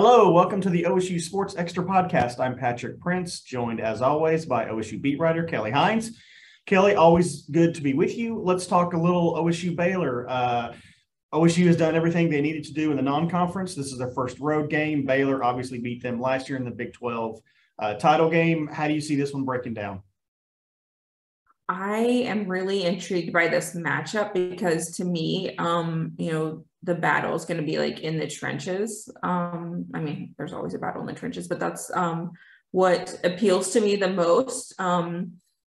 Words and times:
Hello, 0.00 0.30
welcome 0.30 0.60
to 0.60 0.70
the 0.70 0.84
OSU 0.84 1.20
Sports 1.20 1.56
Extra 1.56 1.82
podcast. 1.82 2.38
I'm 2.38 2.56
Patrick 2.56 3.00
Prince, 3.00 3.40
joined 3.40 3.80
as 3.80 4.00
always 4.00 4.46
by 4.46 4.66
OSU 4.66 5.02
beat 5.02 5.18
writer 5.18 5.42
Kelly 5.42 5.72
Hines. 5.72 6.16
Kelly, 6.66 6.94
always 6.94 7.48
good 7.48 7.74
to 7.74 7.82
be 7.82 7.94
with 7.94 8.16
you. 8.16 8.40
Let's 8.40 8.68
talk 8.68 8.92
a 8.92 8.96
little 8.96 9.34
OSU 9.34 9.74
Baylor. 9.74 10.24
Uh, 10.28 10.74
OSU 11.34 11.66
has 11.66 11.76
done 11.76 11.96
everything 11.96 12.30
they 12.30 12.40
needed 12.40 12.62
to 12.66 12.72
do 12.72 12.92
in 12.92 12.96
the 12.96 13.02
non-conference. 13.02 13.74
This 13.74 13.90
is 13.90 13.98
their 13.98 14.12
first 14.12 14.38
road 14.38 14.70
game. 14.70 15.04
Baylor 15.04 15.42
obviously 15.42 15.80
beat 15.80 16.00
them 16.00 16.20
last 16.20 16.48
year 16.48 16.58
in 16.58 16.64
the 16.64 16.70
Big 16.70 16.92
12 16.92 17.40
uh, 17.80 17.94
title 17.94 18.30
game. 18.30 18.68
How 18.68 18.86
do 18.86 18.94
you 18.94 19.00
see 19.00 19.16
this 19.16 19.34
one 19.34 19.44
breaking 19.44 19.74
down? 19.74 20.02
I 21.68 21.98
am 21.98 22.46
really 22.46 22.84
intrigued 22.84 23.32
by 23.32 23.48
this 23.48 23.74
matchup 23.74 24.32
because 24.32 24.92
to 24.98 25.04
me, 25.04 25.56
um, 25.58 26.12
you 26.18 26.30
know, 26.30 26.64
the 26.82 26.94
battle 26.94 27.34
is 27.34 27.44
going 27.44 27.60
to 27.60 27.66
be 27.66 27.78
like 27.78 28.00
in 28.00 28.18
the 28.18 28.28
trenches. 28.28 29.10
Um, 29.22 29.86
I 29.94 30.00
mean, 30.00 30.34
there's 30.38 30.52
always 30.52 30.74
a 30.74 30.78
battle 30.78 31.00
in 31.00 31.06
the 31.06 31.18
trenches, 31.18 31.48
but 31.48 31.58
that's 31.58 31.90
um, 31.94 32.32
what 32.70 33.18
appeals 33.24 33.72
to 33.72 33.80
me 33.80 33.96
the 33.96 34.10
most. 34.10 34.78
Um, 34.80 35.32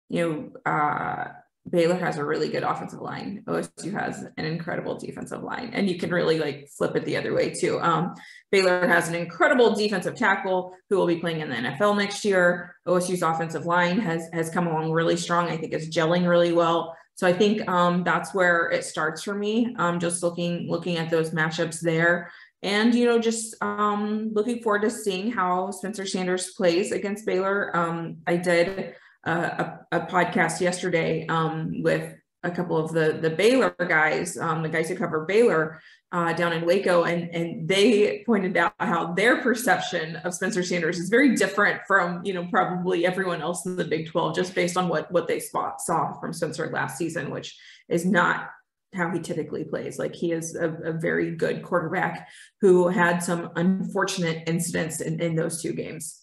you 0.09 0.51
know, 0.65 0.71
uh, 0.71 1.29
Baylor 1.67 1.95
has 1.95 2.17
a 2.17 2.25
really 2.25 2.49
good 2.49 2.63
offensive 2.63 3.01
line. 3.01 3.43
OSU 3.47 3.91
has 3.91 4.23
an 4.37 4.45
incredible 4.45 4.97
defensive 4.97 5.41
line, 5.41 5.71
and 5.73 5.89
you 5.89 5.97
can 5.97 6.11
really 6.11 6.37
like 6.37 6.69
flip 6.69 6.95
it 6.95 7.05
the 7.05 7.17
other 7.17 7.33
way 7.33 7.49
too. 7.49 7.79
Um, 7.79 8.13
Baylor 8.51 8.87
has 8.87 9.09
an 9.09 9.15
incredible 9.15 9.73
defensive 9.73 10.15
tackle 10.15 10.75
who 10.89 10.97
will 10.97 11.07
be 11.07 11.17
playing 11.17 11.39
in 11.39 11.49
the 11.49 11.55
NFL 11.55 11.97
next 11.97 12.23
year. 12.23 12.75
OSU's 12.87 13.23
offensive 13.23 13.65
line 13.65 13.99
has 13.99 14.29
has 14.31 14.51
come 14.51 14.67
along 14.67 14.91
really 14.91 15.17
strong. 15.17 15.49
I 15.49 15.57
think 15.57 15.73
it's 15.73 15.87
gelling 15.87 16.29
really 16.29 16.53
well. 16.53 16.95
So 17.15 17.25
I 17.25 17.33
think 17.33 17.67
um, 17.69 18.03
that's 18.03 18.33
where 18.33 18.69
it 18.69 18.83
starts 18.83 19.23
for 19.23 19.33
me. 19.33 19.73
Um, 19.77 19.99
just 19.99 20.21
looking 20.21 20.69
looking 20.69 20.97
at 20.97 21.09
those 21.09 21.31
matchups 21.31 21.79
there, 21.79 22.29
and 22.61 22.93
you 22.93 23.05
know, 23.05 23.19
just 23.19 23.55
um, 23.61 24.31
looking 24.33 24.61
forward 24.61 24.81
to 24.81 24.89
seeing 24.89 25.31
how 25.31 25.71
Spencer 25.71 26.05
Sanders 26.05 26.53
plays 26.53 26.91
against 26.91 27.25
Baylor. 27.25 27.75
Um, 27.75 28.17
I 28.27 28.35
did 28.37 28.95
a, 29.23 29.79
a, 29.91 29.99
podcast 30.01 30.61
yesterday 30.61 31.25
um, 31.27 31.81
with 31.81 32.14
a 32.45 32.51
couple 32.51 32.77
of 32.77 32.93
the 32.93 33.17
the 33.21 33.29
Baylor 33.29 33.75
guys, 33.77 34.37
um, 34.37 34.61
the 34.61 34.69
guys 34.69 34.87
who 34.87 34.95
cover 34.95 35.25
Baylor 35.25 35.81
uh, 36.11 36.31
down 36.33 36.53
in 36.53 36.65
Waco, 36.65 37.03
and 37.03 37.29
and 37.33 37.67
they 37.67 38.23
pointed 38.25 38.55
out 38.55 38.73
how 38.79 39.13
their 39.13 39.41
perception 39.41 40.15
of 40.17 40.33
Spencer 40.33 40.63
Sanders 40.63 40.99
is 40.99 41.09
very 41.09 41.35
different 41.35 41.81
from 41.87 42.23
you 42.23 42.33
know 42.33 42.47
probably 42.49 43.05
everyone 43.05 43.41
else 43.41 43.65
in 43.65 43.75
the 43.75 43.83
Big 43.83 44.09
Twelve, 44.09 44.35
just 44.35 44.55
based 44.55 44.77
on 44.77 44.87
what 44.87 45.11
what 45.11 45.27
they 45.27 45.39
spot, 45.39 45.81
saw 45.81 46.13
from 46.19 46.31
Spencer 46.31 46.69
last 46.71 46.97
season, 46.97 47.31
which 47.31 47.57
is 47.89 48.05
not 48.05 48.49
how 48.93 49.11
he 49.11 49.19
typically 49.19 49.63
plays. 49.63 49.99
Like 49.99 50.15
he 50.15 50.31
is 50.31 50.55
a, 50.55 50.69
a 50.69 50.93
very 50.93 51.35
good 51.35 51.63
quarterback 51.63 52.29
who 52.61 52.87
had 52.87 53.19
some 53.19 53.49
unfortunate 53.55 54.43
incidents 54.47 55.01
in, 55.01 55.19
in 55.19 55.35
those 55.35 55.61
two 55.61 55.73
games. 55.73 56.21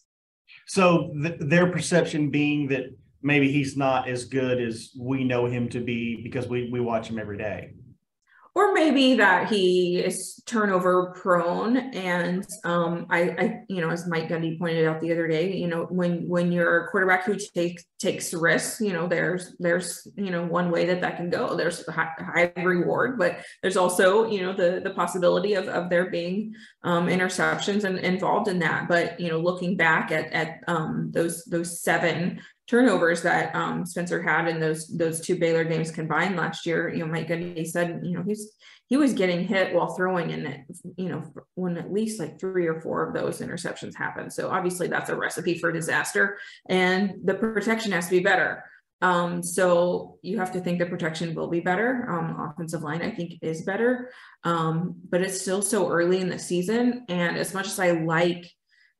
So 0.66 1.12
th- 1.20 1.36
their 1.40 1.70
perception 1.70 2.30
being 2.30 2.68
that 2.68 2.86
maybe 3.22 3.50
he's 3.50 3.76
not 3.76 4.08
as 4.08 4.24
good 4.24 4.60
as 4.60 4.90
we 4.98 5.24
know 5.24 5.46
him 5.46 5.68
to 5.70 5.80
be 5.80 6.20
because 6.22 6.48
we 6.48 6.68
we 6.70 6.80
watch 6.80 7.08
him 7.08 7.18
every 7.18 7.38
day. 7.38 7.74
Or 8.54 8.74
maybe 8.74 9.14
that 9.14 9.48
he 9.48 9.98
is 9.98 10.42
turnover 10.44 11.14
prone 11.18 11.78
and 11.78 12.46
um, 12.64 13.06
I, 13.08 13.20
I 13.22 13.60
you 13.70 13.80
know 13.80 13.88
as 13.88 14.06
mike 14.06 14.28
gundy 14.28 14.58
pointed 14.58 14.86
out 14.86 15.00
the 15.00 15.10
other 15.10 15.26
day 15.26 15.56
you 15.56 15.68
know 15.68 15.86
when 15.86 16.28
when 16.28 16.52
you're 16.52 16.84
a 16.84 16.90
quarterback 16.90 17.24
who 17.24 17.36
takes 17.54 17.84
takes 17.98 18.34
risks 18.34 18.78
you 18.78 18.92
know 18.92 19.06
there's 19.06 19.56
there's 19.58 20.06
you 20.16 20.30
know 20.30 20.44
one 20.44 20.70
way 20.70 20.84
that 20.84 21.00
that 21.00 21.16
can 21.16 21.30
go. 21.30 21.56
There's 21.56 21.86
high, 21.86 22.10
high 22.18 22.52
reward 22.56 23.18
but 23.18 23.38
there's 23.62 23.78
also 23.78 24.26
you 24.26 24.42
know 24.42 24.52
the 24.52 24.82
the 24.84 24.90
possibility 24.90 25.54
of, 25.54 25.68
of 25.68 25.88
there 25.88 26.10
being 26.10 26.54
um, 26.82 27.06
interceptions 27.06 27.84
and 27.84 27.98
involved 28.00 28.48
in 28.48 28.58
that. 28.58 28.86
But 28.86 29.18
you 29.18 29.30
know 29.30 29.38
looking 29.38 29.78
back 29.78 30.12
at 30.12 30.30
at 30.30 30.60
um, 30.66 31.10
those 31.14 31.42
those 31.44 31.80
seven 31.80 32.42
turnovers 32.68 33.22
that 33.22 33.54
um, 33.54 33.84
Spencer 33.84 34.22
had 34.22 34.48
in 34.48 34.60
those 34.60 34.88
those 34.88 35.20
two 35.20 35.38
Baylor 35.38 35.64
games 35.64 35.90
combined 35.90 36.36
last 36.36 36.66
year. 36.66 36.92
You 36.92 37.00
know, 37.00 37.06
Mike 37.06 37.28
Gundy 37.28 37.66
said, 37.66 38.00
you 38.02 38.16
know, 38.16 38.22
he's 38.22 38.52
he 38.86 38.96
was 38.96 39.12
getting 39.14 39.46
hit 39.46 39.74
while 39.74 39.94
throwing, 39.94 40.32
and 40.32 40.64
you 40.96 41.08
know, 41.08 41.22
when 41.54 41.76
at 41.78 41.92
least 41.92 42.20
like 42.20 42.38
three 42.38 42.66
or 42.66 42.80
four 42.80 43.06
of 43.06 43.14
those 43.14 43.40
interceptions 43.40 43.96
happened. 43.96 44.32
So 44.32 44.50
obviously, 44.50 44.88
that's 44.88 45.10
a 45.10 45.16
recipe 45.16 45.58
for 45.58 45.72
disaster, 45.72 46.38
and 46.68 47.14
the 47.24 47.34
protection 47.34 47.92
has 47.92 48.06
to 48.06 48.10
be 48.10 48.20
better. 48.20 48.64
Um, 49.00 49.42
so 49.42 50.18
you 50.22 50.38
have 50.38 50.52
to 50.52 50.60
think 50.60 50.78
the 50.78 50.86
protection 50.86 51.34
will 51.34 51.48
be 51.48 51.58
better. 51.58 52.08
Um, 52.08 52.40
offensive 52.40 52.82
line, 52.82 53.02
I 53.02 53.10
think, 53.10 53.34
is 53.42 53.62
better, 53.62 54.10
um, 54.44 54.94
but 55.10 55.20
it's 55.22 55.40
still 55.40 55.60
so 55.60 55.90
early 55.90 56.20
in 56.20 56.28
the 56.28 56.38
season. 56.38 57.04
And 57.08 57.36
as 57.36 57.52
much 57.52 57.66
as 57.66 57.80
I 57.80 57.90
like 57.90 58.48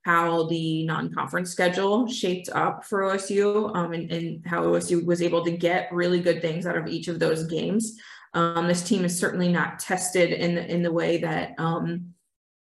how 0.02 0.46
the 0.48 0.84
non-conference 0.84 1.50
schedule 1.50 2.08
shaped 2.08 2.48
up 2.54 2.84
for 2.84 3.02
OSU 3.02 3.74
um, 3.76 3.92
and, 3.92 4.10
and, 4.10 4.46
how 4.46 4.64
OSU 4.64 5.04
was 5.04 5.22
able 5.22 5.44
to 5.44 5.50
get 5.50 5.92
really 5.92 6.20
good 6.20 6.42
things 6.42 6.66
out 6.66 6.76
of 6.76 6.88
each 6.88 7.08
of 7.08 7.20
those 7.20 7.44
games. 7.44 7.98
Um, 8.34 8.66
this 8.66 8.82
team 8.82 9.04
is 9.04 9.18
certainly 9.18 9.48
not 9.48 9.78
tested 9.78 10.32
in 10.32 10.56
the, 10.56 10.66
in 10.68 10.82
the 10.82 10.92
way 10.92 11.18
that, 11.18 11.52
um, 11.58 12.14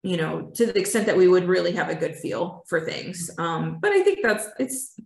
you 0.02 0.16
know, 0.16 0.50
to 0.54 0.66
the 0.66 0.78
extent 0.78 1.06
that 1.06 1.16
we 1.16 1.28
would 1.28 1.44
really 1.44 1.72
have 1.72 1.90
a 1.90 1.94
good 1.94 2.16
feel 2.16 2.64
for 2.66 2.80
things. 2.80 3.30
Um, 3.38 3.78
but 3.80 3.92
I 3.92 4.02
think 4.02 4.20
that's, 4.22 4.48
it's, 4.58 4.98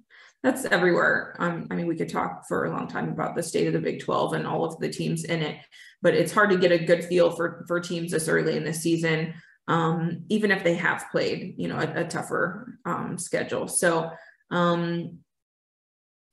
that's 0.43 0.65
everywhere. 0.67 1.37
Um, 1.39 1.67
I 1.71 1.75
mean, 1.75 1.87
we 1.87 1.97
could 1.97 2.09
talk 2.09 2.47
for 2.47 2.65
a 2.65 2.71
long 2.71 2.89
time 2.89 3.11
about 3.11 3.35
the 3.35 3.43
state 3.43 3.67
of 3.67 3.75
the 3.75 3.81
Big 3.81 4.01
12 4.01 4.35
and 4.35 4.47
all 4.47 4.65
of 4.65 4.79
the 4.79 4.89
teams 4.89 5.25
in 5.25 5.43
it, 5.43 5.59
but 6.01 6.15
it's 6.15 6.33
hard 6.33 6.51
to 6.51 6.57
get 6.57 6.73
a 6.73 6.79
good 6.79 7.05
feel 7.05 7.31
for, 7.31 7.65
for 7.69 7.81
teams 7.81 8.13
this 8.13 8.29
early 8.29 8.57
in 8.57 8.65
the 8.65 8.73
season 8.73 9.35
um, 9.69 10.25
even 10.29 10.51
if 10.51 10.63
they 10.63 10.75
have 10.75 11.07
played, 11.11 11.55
you 11.57 11.69
know, 11.69 11.79
a, 11.79 12.03
a 12.03 12.05
tougher 12.05 12.79
um, 12.85 13.19
schedule. 13.19 13.69
So 13.69 14.11
um, 14.51 15.19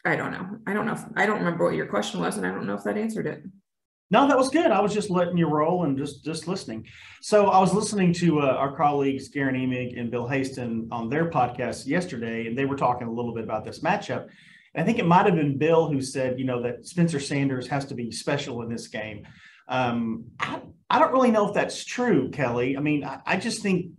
I 0.06 0.16
don't 0.16 0.32
know. 0.32 0.58
I 0.68 0.74
don't 0.74 0.86
know. 0.86 0.94
If, 0.94 1.04
I 1.16 1.26
don't 1.26 1.40
remember 1.40 1.66
what 1.66 1.76
your 1.76 1.88
question 1.88 2.20
was, 2.20 2.38
and 2.38 2.46
I 2.46 2.52
don't 2.52 2.68
know 2.68 2.76
if 2.76 2.84
that 2.84 2.98
answered 2.98 3.28
it. 3.28 3.44
No, 4.12 4.28
that 4.28 4.38
was 4.38 4.50
good. 4.50 4.70
I 4.70 4.82
was 4.82 4.94
just 4.94 5.10
letting 5.10 5.38
you 5.38 5.48
roll 5.48 5.86
and 5.86 5.98
just 5.98 6.24
just 6.24 6.48
listening. 6.48 6.86
So 7.22 7.48
I 7.48 7.60
was 7.60 7.74
listening 7.74 8.14
to 8.14 8.42
uh, 8.42 8.46
our 8.46 8.76
colleagues 8.76 9.30
Guerin 9.30 9.56
Emig 9.56 10.00
and 10.00 10.12
Bill 10.12 10.28
Haisten 10.28 10.88
on 10.92 11.10
their 11.10 11.32
podcast 11.32 11.88
yesterday, 11.88 12.46
and 12.46 12.56
they 12.56 12.66
were 12.66 12.76
talking 12.76 13.08
a 13.08 13.12
little 13.12 13.34
bit 13.34 13.44
about 13.44 13.66
this 13.66 13.80
matchup. 13.80 14.28
And 14.76 14.84
I 14.84 14.86
think 14.86 15.00
it 15.00 15.08
might 15.08 15.26
have 15.26 15.36
been 15.36 15.58
Bill 15.58 15.88
who 15.88 16.02
said, 16.02 16.38
you 16.38 16.46
know, 16.46 16.62
that 16.62 16.86
Spencer 16.86 17.20
Sanders 17.20 17.68
has 17.68 17.86
to 17.86 17.96
be 17.96 18.12
special 18.12 18.62
in 18.62 18.70
this 18.70 18.88
game. 18.88 19.26
Um, 19.68 20.26
I, 20.40 20.62
I, 20.96 21.00
don't 21.00 21.12
really 21.12 21.32
know 21.32 21.48
if 21.48 21.54
that's 21.54 21.84
true, 21.84 22.30
Kelly. 22.30 22.78
I 22.78 22.80
mean, 22.80 23.04
I, 23.04 23.20
I, 23.26 23.38
just 23.38 23.62
think 23.62 23.92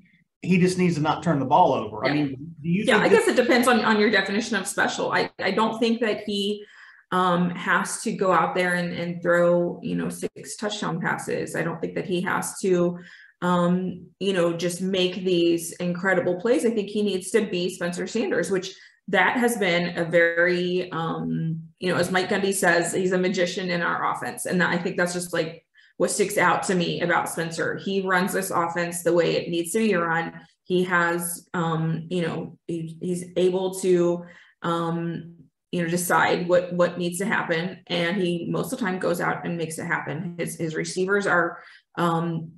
he 0.43 0.59
just 0.59 0.79
needs 0.79 0.97
to 0.97 1.01
not 1.01 1.23
turn 1.23 1.39
the 1.39 1.47
ball 1.47 1.73
over. 1.73 2.03
Yeah. 2.05 2.11
I 2.11 2.15
mean, 2.15 2.55
do 2.63 2.69
you? 2.69 2.85
Yeah, 2.85 2.99
I 2.99 3.09
guess 3.09 3.27
it 3.29 3.37
depends 3.37 3.69
on 3.69 3.85
on 3.85 3.99
your 3.99 4.11
definition 4.11 4.57
of 4.57 4.67
special. 4.67 5.13
I 5.13 5.31
I 5.39 5.51
don't 5.51 5.79
think 5.79 6.01
that 6.01 6.25
he 6.25 6.65
um, 7.13 7.51
has 7.51 8.03
to 8.03 8.13
go 8.13 8.33
out 8.33 8.55
there 8.55 8.75
and, 8.75 8.93
and 8.93 9.23
throw 9.23 9.81
you 9.83 9.97
know 9.97 10.09
six 10.09 10.57
touchdown 10.57 11.01
passes. 11.01 11.57
I 11.57 11.63
don't 11.63 11.81
think 11.81 11.95
that 11.95 12.07
he 12.07 12.21
has 12.23 12.59
to 12.61 12.99
um, 13.43 14.07
you 14.21 14.33
know 14.33 14.53
just 14.53 14.81
make 14.81 15.25
these 15.25 15.73
incredible 15.73 16.41
plays. 16.41 16.65
I 16.65 16.71
think 16.71 16.91
he 16.91 17.03
needs 17.03 17.31
to 17.31 17.47
be 17.47 17.69
Spencer 17.71 18.07
Sanders, 18.07 18.51
which 18.51 18.75
that 19.09 19.37
has 19.37 19.57
been 19.57 19.99
a 19.99 20.05
very 20.05 20.91
um, 20.91 21.61
you 21.79 21.93
know 21.93 21.99
as 21.99 22.11
mike 22.11 22.29
gundy 22.29 22.55
says 22.55 22.93
he's 22.93 23.13
a 23.13 23.19
magician 23.19 23.71
in 23.71 23.83
our 23.83 24.13
offense 24.13 24.47
and 24.47 24.63
i 24.63 24.79
think 24.79 24.97
that's 24.97 25.13
just 25.13 25.33
like 25.33 25.64
what 25.97 26.11
sticks 26.11 26.37
out 26.39 26.63
to 26.63 26.75
me 26.75 27.01
about 27.01 27.29
spencer 27.29 27.77
he 27.77 28.01
runs 28.01 28.33
this 28.33 28.51
offense 28.51 29.03
the 29.03 29.13
way 29.13 29.37
it 29.37 29.49
needs 29.49 29.73
to 29.73 29.79
be 29.79 29.95
run 29.95 30.33
he 30.65 30.85
has 30.85 31.49
um, 31.55 32.07
you 32.11 32.23
know 32.23 32.59
he, 32.67 32.97
he's 33.01 33.25
able 33.37 33.75
to 33.75 34.25
um, 34.63 35.35
you 35.73 35.83
know 35.83 35.89
decide 35.89 36.49
what 36.49 36.73
what 36.73 36.99
needs 36.99 37.19
to 37.19 37.27
happen 37.27 37.79
and 37.89 38.17
he 38.17 38.47
most 38.49 38.73
of 38.73 38.79
the 38.79 38.85
time 38.85 38.99
goes 38.99 39.21
out 39.21 39.45
and 39.45 39.57
makes 39.57 39.79
it 39.79 39.87
happen 39.87 40.35
his 40.39 40.57
his 40.57 40.75
receivers 40.75 41.27
are 41.27 41.59
um, 41.97 42.53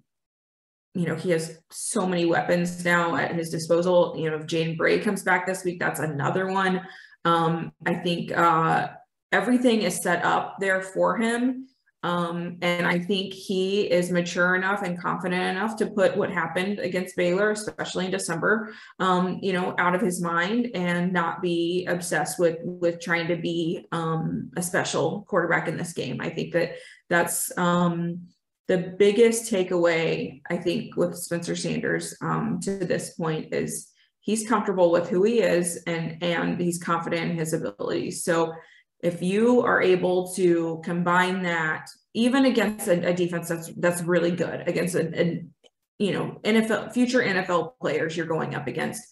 you 0.97 1.05
know, 1.07 1.15
he 1.15 1.31
has 1.31 1.59
so 1.71 2.07
many 2.07 2.25
weapons 2.25 2.83
now 2.83 3.17
at 3.17 3.35
his 3.35 3.51
disposal. 3.51 4.15
You 4.17 4.31
know, 4.31 4.39
if 4.39 4.47
Jaden 4.47 4.79
Bray 4.79 4.99
comes 4.99 5.23
back 5.23 5.47
this 5.47 5.63
week, 5.63 5.79
that's 5.79 6.01
another 6.01 6.47
one. 6.47 6.81
Um, 7.27 7.73
I 7.85 7.95
think 7.97 8.33
uh, 8.33 8.89
everything 9.31 9.83
is 9.83 10.03
set 10.03 10.25
up 10.25 10.57
there 10.59 10.81
for 10.81 11.19
him. 11.19 11.69
Um, 12.07 12.59
and 12.63 12.87
I 12.87 13.01
think 13.01 13.33
he 13.33 13.91
is 13.91 14.13
mature 14.13 14.55
enough 14.55 14.83
and 14.85 14.97
confident 14.97 15.57
enough 15.57 15.75
to 15.79 15.89
put 15.89 16.17
what 16.17 16.31
happened 16.31 16.79
against 16.79 17.17
Baylor, 17.17 17.51
especially 17.51 18.05
in 18.05 18.13
December, 18.13 18.73
um, 19.01 19.41
you 19.43 19.53
know, 19.53 19.75
out 19.77 19.97
of 19.97 20.01
his 20.01 20.23
mind 20.23 20.71
and 20.77 21.13
not 21.13 21.43
be 21.43 21.85
obsessed 21.87 22.39
with 22.39 22.59
with 22.63 23.01
trying 23.01 23.27
to 23.27 23.35
be 23.35 23.89
um, 23.91 24.53
a 24.57 24.63
special 24.63 25.25
quarterback 25.27 25.67
in 25.67 25.77
this 25.77 25.95
game. 25.95 26.21
I 26.21 26.31
think 26.31 26.53
that 26.53 26.77
that's 27.11 27.51
um, 27.59 28.29
the 28.69 28.95
biggest 28.97 29.53
takeaway 29.53 30.43
I 30.49 30.59
think 30.59 30.97
with 30.97 31.17
Spencer 31.17 31.57
Sanders 31.57 32.17
um, 32.23 32.61
to 32.63 32.77
this 32.79 33.15
point 33.15 33.53
is 33.53 33.91
he's 34.21 34.49
comfortable 34.49 34.93
with 34.93 35.09
who 35.09 35.25
he 35.25 35.41
is 35.41 35.83
and 35.89 36.23
and 36.23 36.61
he's 36.61 36.79
confident 36.79 37.33
in 37.33 37.37
his 37.37 37.53
abilities. 37.53 38.23
So 38.23 38.55
if 39.03 39.23
you 39.23 39.63
are 39.63 39.83
able 39.83 40.33
to 40.35 40.81
combine 40.85 41.43
that 41.43 41.89
even 42.15 42.47
against 42.47 42.89
a, 42.89 43.09
a 43.09 43.15
defense 43.15 43.49
that's 43.49 43.71
that's 43.75 44.03
really 44.03 44.31
good 44.31 44.67
against 44.67 44.95
an, 44.95 45.15
an 45.15 45.51
you 45.99 46.13
know, 46.13 46.39
NFL 46.45 46.93
future 46.93 47.23
NFL 47.23 47.73
players 47.81 48.17
you're 48.17 48.27
going 48.27 48.55
up 48.55 48.67
against. 48.67 49.03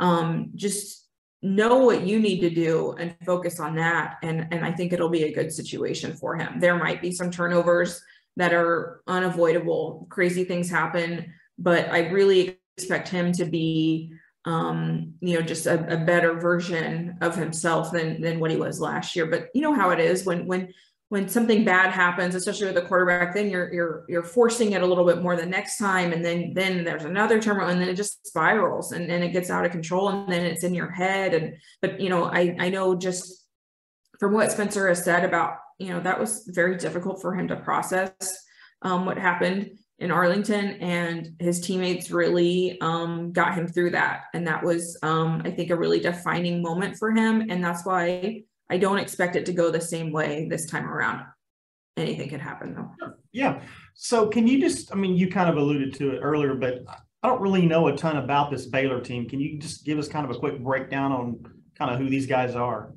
Um, 0.00 0.52
just 0.54 1.06
know 1.42 1.78
what 1.78 2.02
you 2.02 2.18
need 2.18 2.40
to 2.40 2.50
do 2.50 2.94
and 2.98 3.14
focus 3.24 3.60
on 3.60 3.76
that. 3.76 4.16
And, 4.22 4.48
and 4.52 4.64
I 4.64 4.72
think 4.72 4.92
it'll 4.92 5.08
be 5.08 5.24
a 5.24 5.34
good 5.34 5.52
situation 5.52 6.16
for 6.16 6.36
him. 6.36 6.60
There 6.60 6.76
might 6.76 7.02
be 7.02 7.12
some 7.12 7.30
turnovers 7.30 8.00
that 8.36 8.52
are 8.52 9.02
unavoidable. 9.06 10.06
Crazy 10.10 10.44
things 10.44 10.70
happen, 10.70 11.32
but 11.58 11.88
I 11.90 12.08
really 12.08 12.58
expect 12.76 13.08
him 13.08 13.32
to 13.32 13.44
be 13.44 14.12
um, 14.48 15.12
you 15.20 15.34
know, 15.34 15.42
just 15.42 15.66
a, 15.66 15.92
a, 15.92 15.98
better 15.98 16.32
version 16.32 17.18
of 17.20 17.36
himself 17.36 17.92
than 17.92 18.22
than 18.22 18.40
what 18.40 18.50
he 18.50 18.56
was 18.56 18.80
last 18.80 19.14
year. 19.14 19.26
But 19.26 19.48
you 19.52 19.60
know 19.60 19.74
how 19.74 19.90
it 19.90 20.00
is 20.00 20.24
when 20.24 20.46
when 20.46 20.72
when 21.10 21.28
something 21.28 21.66
bad 21.66 21.90
happens, 21.90 22.34
especially 22.34 22.66
with 22.68 22.78
a 22.78 22.86
quarterback, 22.88 23.34
then 23.34 23.50
you're 23.50 23.70
you're 23.74 24.04
you're 24.08 24.22
forcing 24.22 24.72
it 24.72 24.80
a 24.80 24.86
little 24.86 25.04
bit 25.04 25.20
more 25.20 25.36
the 25.36 25.44
next 25.44 25.76
time, 25.76 26.14
and 26.14 26.24
then 26.24 26.54
then 26.54 26.82
there's 26.82 27.04
another 27.04 27.42
turmoil, 27.42 27.68
and 27.68 27.78
then 27.78 27.90
it 27.90 27.94
just 27.94 28.26
spirals, 28.26 28.92
and 28.92 29.10
and 29.10 29.22
it 29.22 29.34
gets 29.34 29.50
out 29.50 29.66
of 29.66 29.70
control, 29.70 30.08
and 30.08 30.32
then 30.32 30.46
it's 30.46 30.64
in 30.64 30.72
your 30.74 30.90
head. 30.90 31.34
And 31.34 31.56
but 31.82 32.00
you 32.00 32.08
know, 32.08 32.24
I 32.24 32.56
I 32.58 32.70
know 32.70 32.94
just 32.94 33.46
from 34.18 34.32
what 34.32 34.50
Spencer 34.50 34.88
has 34.88 35.04
said 35.04 35.24
about 35.26 35.58
you 35.78 35.90
know 35.90 36.00
that 36.00 36.18
was 36.18 36.48
very 36.54 36.78
difficult 36.78 37.20
for 37.20 37.34
him 37.34 37.48
to 37.48 37.56
process 37.56 38.42
um, 38.80 39.04
what 39.04 39.18
happened 39.18 39.78
in 39.98 40.12
Arlington, 40.12 40.76
and 40.80 41.34
his 41.40 41.60
teammates 41.60 42.10
really 42.10 42.80
um, 42.80 43.32
got 43.32 43.54
him 43.54 43.66
through 43.66 43.90
that. 43.90 44.24
And 44.32 44.46
that 44.46 44.62
was, 44.62 44.96
um, 45.02 45.42
I 45.44 45.50
think, 45.50 45.70
a 45.70 45.76
really 45.76 45.98
defining 45.98 46.62
moment 46.62 46.96
for 46.96 47.10
him. 47.10 47.50
And 47.50 47.62
that's 47.62 47.84
why 47.84 48.44
I 48.70 48.78
don't 48.78 48.98
expect 48.98 49.34
it 49.34 49.44
to 49.46 49.52
go 49.52 49.70
the 49.70 49.80
same 49.80 50.12
way 50.12 50.46
this 50.48 50.66
time 50.66 50.88
around. 50.88 51.26
Anything 51.96 52.28
could 52.28 52.40
happen, 52.40 52.74
though. 52.74 53.12
Yeah. 53.32 53.60
So, 53.94 54.28
can 54.28 54.46
you 54.46 54.60
just, 54.60 54.92
I 54.92 54.94
mean, 54.94 55.16
you 55.16 55.28
kind 55.28 55.50
of 55.50 55.56
alluded 55.56 55.94
to 55.94 56.10
it 56.10 56.20
earlier, 56.20 56.54
but 56.54 56.84
I 57.22 57.28
don't 57.28 57.40
really 57.40 57.66
know 57.66 57.88
a 57.88 57.96
ton 57.96 58.18
about 58.18 58.52
this 58.52 58.66
Baylor 58.66 59.00
team. 59.00 59.28
Can 59.28 59.40
you 59.40 59.58
just 59.58 59.84
give 59.84 59.98
us 59.98 60.06
kind 60.06 60.24
of 60.24 60.36
a 60.36 60.38
quick 60.38 60.62
breakdown 60.62 61.10
on 61.10 61.44
kind 61.76 61.90
of 61.90 61.98
who 61.98 62.08
these 62.08 62.26
guys 62.26 62.54
are? 62.54 62.92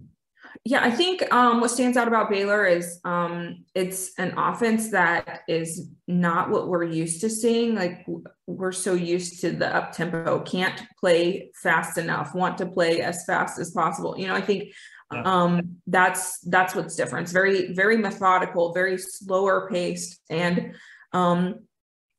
Yeah, 0.64 0.84
I 0.84 0.92
think 0.92 1.34
um, 1.34 1.62
what 1.62 1.72
stands 1.72 1.98
out 1.98 2.08
about 2.08 2.30
Baylor 2.30 2.66
is 2.66 3.00
um, 3.04 3.66
it's 3.74 4.12
an 4.18 4.38
offense 4.38 4.92
that 4.92 5.42
is 5.48 5.90
not 6.08 6.50
what 6.50 6.68
we're 6.68 6.84
used 6.84 7.22
to 7.22 7.30
seeing. 7.30 7.74
Like 7.76 8.06
we're 8.46 8.72
so 8.72 8.94
used 8.94 9.42
to 9.42 9.52
the 9.52 9.74
up 9.76 9.94
tempo, 9.94 10.42
can't 10.42 10.82
play 11.00 11.52
fast 11.62 11.98
enough, 11.98 12.36
want 12.36 12.58
to 12.60 12.66
play 12.66 13.02
as 13.02 13.26
fast 13.26 13.60
as 13.60 13.72
possible. 13.72 14.18
You 14.18 14.28
know, 14.28 14.36
I 14.36 14.42
think 14.42 14.74
yeah. 15.12 15.24
um, 15.26 15.78
that's 15.88 16.40
that's 16.42 16.76
what's 16.76 16.96
different. 16.96 17.24
It's 17.24 17.34
very 17.34 17.74
very 17.74 17.98
methodical, 17.98 18.74
very 18.74 18.98
slower 18.98 19.70
paced, 19.72 20.20
and 20.30 20.76
um, 21.14 21.62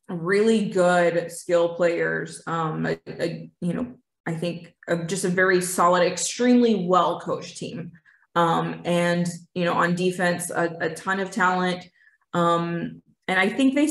really 0.08 0.68
good 0.68 1.30
skill 1.30 1.74
players. 1.74 2.42
Um, 2.46 2.86
a, 2.86 2.98
a, 3.06 3.50
you 3.60 3.72
know, 3.72 3.94
I 4.26 4.34
think 4.34 4.74
just 5.06 5.24
a 5.24 5.28
very 5.28 5.60
solid, 5.60 6.02
extremely 6.02 6.86
well 6.86 7.20
coached 7.20 7.58
team. 7.58 7.92
Um, 8.34 8.80
and 8.84 9.26
you 9.54 9.64
know, 9.64 9.74
on 9.74 9.94
defense, 9.94 10.50
a, 10.50 10.74
a 10.80 10.94
ton 10.94 11.20
of 11.20 11.30
talent. 11.30 11.84
Um, 12.32 13.02
and 13.28 13.38
I 13.38 13.48
think 13.48 13.74
they 13.74 13.88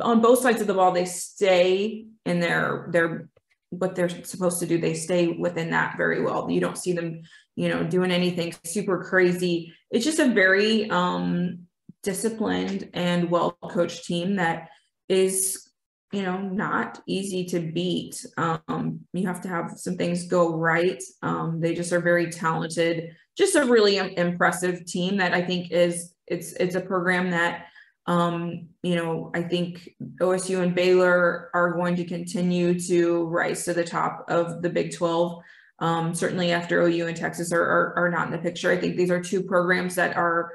on 0.00 0.20
both 0.20 0.40
sides 0.40 0.60
of 0.60 0.66
the 0.66 0.74
ball 0.74 0.92
they 0.92 1.04
stay 1.04 2.06
in 2.24 2.40
their 2.40 2.88
their 2.90 3.28
what 3.70 3.94
they're 3.94 4.08
supposed 4.08 4.60
to 4.60 4.66
do. 4.66 4.78
They 4.78 4.94
stay 4.94 5.28
within 5.28 5.70
that 5.70 5.96
very 5.96 6.22
well. 6.22 6.50
You 6.50 6.60
don't 6.60 6.78
see 6.78 6.92
them, 6.92 7.22
you 7.54 7.68
know, 7.68 7.84
doing 7.84 8.10
anything 8.10 8.54
super 8.64 9.04
crazy. 9.04 9.74
It's 9.90 10.04
just 10.04 10.20
a 10.20 10.28
very 10.28 10.90
um, 10.90 11.66
disciplined 12.02 12.88
and 12.94 13.30
well 13.30 13.52
coached 13.70 14.04
team 14.04 14.36
that 14.36 14.68
is 15.08 15.68
you 16.12 16.22
know 16.22 16.38
not 16.38 17.00
easy 17.06 17.44
to 17.44 17.60
beat 17.60 18.24
um, 18.38 19.00
you 19.12 19.26
have 19.26 19.42
to 19.42 19.48
have 19.48 19.72
some 19.76 19.96
things 19.96 20.26
go 20.26 20.54
right 20.56 21.02
um, 21.22 21.60
they 21.60 21.74
just 21.74 21.92
are 21.92 22.00
very 22.00 22.30
talented 22.30 23.14
just 23.38 23.54
a 23.54 23.64
really 23.64 23.96
impressive 23.96 24.84
team 24.84 25.16
that 25.18 25.32
I 25.32 25.42
think 25.42 25.70
is 25.70 26.12
it's 26.26 26.52
it's 26.54 26.74
a 26.74 26.80
program 26.80 27.30
that 27.30 27.66
um, 28.06 28.68
you 28.82 28.96
know 28.96 29.30
I 29.32 29.42
think 29.42 29.88
OSU 30.20 30.60
and 30.60 30.74
Baylor 30.74 31.50
are 31.54 31.72
going 31.72 31.96
to 31.96 32.04
continue 32.04 32.78
to 32.80 33.24
rise 33.26 33.64
to 33.64 33.74
the 33.74 33.84
top 33.84 34.26
of 34.28 34.60
the 34.60 34.68
Big 34.68 34.94
12. 34.94 35.42
Um, 35.80 36.12
certainly 36.12 36.50
after 36.50 36.82
OU 36.82 37.06
and 37.06 37.16
Texas 37.16 37.52
are, 37.52 37.62
are, 37.62 37.94
are 37.96 38.10
not 38.10 38.26
in 38.26 38.32
the 38.32 38.38
picture. 38.38 38.72
I 38.72 38.76
think 38.76 38.96
these 38.96 39.12
are 39.12 39.22
two 39.22 39.44
programs 39.44 39.94
that 39.94 40.16
are 40.16 40.50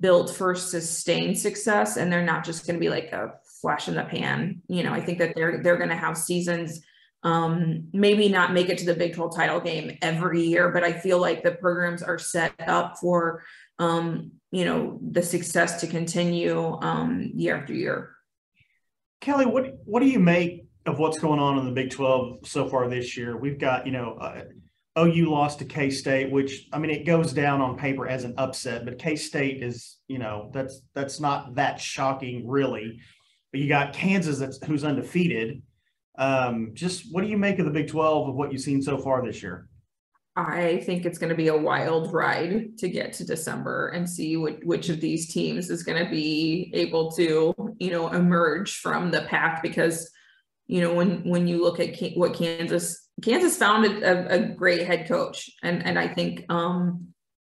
built 0.00 0.34
for 0.34 0.56
sustained 0.56 1.38
success 1.38 1.96
and 1.96 2.10
they're 2.10 2.24
not 2.24 2.44
just 2.44 2.66
going 2.66 2.74
to 2.74 2.80
be 2.80 2.88
like 2.88 3.12
a 3.12 3.34
flash 3.60 3.86
in 3.86 3.94
the 3.94 4.02
pan. 4.02 4.62
You 4.66 4.82
know, 4.82 4.92
I 4.92 5.00
think 5.00 5.18
that 5.18 5.36
they're 5.36 5.62
they're 5.62 5.76
going 5.76 5.90
to 5.90 5.96
have 5.96 6.18
seasons 6.18 6.80
um, 7.24 7.88
maybe 7.94 8.28
not 8.28 8.52
make 8.52 8.68
it 8.68 8.78
to 8.78 8.86
the 8.86 8.94
Big 8.94 9.14
12 9.14 9.34
title 9.34 9.58
game 9.58 9.96
every 10.02 10.42
year, 10.42 10.70
but 10.70 10.84
I 10.84 10.92
feel 10.92 11.18
like 11.18 11.42
the 11.42 11.52
programs 11.52 12.02
are 12.02 12.18
set 12.18 12.52
up 12.68 12.98
for, 12.98 13.42
um, 13.78 14.32
you 14.52 14.66
know, 14.66 15.00
the 15.10 15.22
success 15.22 15.80
to 15.80 15.86
continue 15.86 16.78
um, 16.82 17.30
year 17.34 17.56
after 17.56 17.72
year. 17.72 18.10
Kelly, 19.22 19.46
what 19.46 19.78
what 19.86 20.00
do 20.00 20.06
you 20.06 20.20
make 20.20 20.66
of 20.84 20.98
what's 20.98 21.18
going 21.18 21.40
on 21.40 21.58
in 21.58 21.64
the 21.64 21.72
Big 21.72 21.90
12 21.90 22.46
so 22.46 22.68
far 22.68 22.88
this 22.88 23.16
year? 23.16 23.38
We've 23.38 23.58
got, 23.58 23.86
you 23.86 23.92
know, 23.92 24.18
uh, 24.20 24.42
OU 24.98 25.30
lost 25.30 25.60
to 25.60 25.64
K 25.64 25.88
State, 25.88 26.30
which 26.30 26.68
I 26.74 26.78
mean, 26.78 26.90
it 26.90 27.06
goes 27.06 27.32
down 27.32 27.62
on 27.62 27.78
paper 27.78 28.06
as 28.06 28.24
an 28.24 28.34
upset, 28.36 28.84
but 28.84 28.98
K 28.98 29.16
State 29.16 29.62
is, 29.62 29.96
you 30.08 30.18
know, 30.18 30.50
that's 30.52 30.82
that's 30.94 31.20
not 31.20 31.54
that 31.54 31.80
shocking, 31.80 32.46
really. 32.46 33.00
But 33.50 33.60
you 33.60 33.68
got 33.68 33.94
Kansas, 33.94 34.38
that's 34.38 34.62
who's 34.66 34.84
undefeated 34.84 35.62
um, 36.16 36.70
just 36.74 37.12
what 37.12 37.22
do 37.22 37.28
you 37.28 37.38
make 37.38 37.58
of 37.58 37.64
the 37.64 37.70
Big 37.70 37.88
12 37.88 38.28
of 38.28 38.34
what 38.34 38.52
you've 38.52 38.62
seen 38.62 38.82
so 38.82 38.98
far 38.98 39.24
this 39.24 39.42
year? 39.42 39.68
I 40.36 40.78
think 40.84 41.04
it's 41.04 41.18
going 41.18 41.30
to 41.30 41.36
be 41.36 41.48
a 41.48 41.56
wild 41.56 42.12
ride 42.12 42.76
to 42.78 42.88
get 42.88 43.12
to 43.14 43.24
December 43.24 43.88
and 43.88 44.08
see 44.08 44.36
which, 44.36 44.60
which 44.64 44.88
of 44.88 45.00
these 45.00 45.32
teams 45.32 45.70
is 45.70 45.84
going 45.84 46.04
to 46.04 46.10
be 46.10 46.72
able 46.74 47.12
to, 47.12 47.54
you 47.78 47.90
know, 47.90 48.08
emerge 48.08 48.78
from 48.78 49.12
the 49.12 49.22
pack 49.22 49.62
because, 49.62 50.10
you 50.66 50.80
know, 50.80 50.92
when 50.92 51.22
when 51.28 51.46
you 51.46 51.62
look 51.62 51.78
at 51.78 51.94
what 52.16 52.34
Kansas 52.34 53.08
Kansas 53.22 53.56
found 53.56 53.86
a, 53.86 54.34
a 54.34 54.38
great 54.40 54.86
head 54.86 55.06
coach, 55.06 55.50
and 55.62 55.86
and 55.86 55.98
I 55.98 56.08
think, 56.08 56.44
um, 56.48 57.08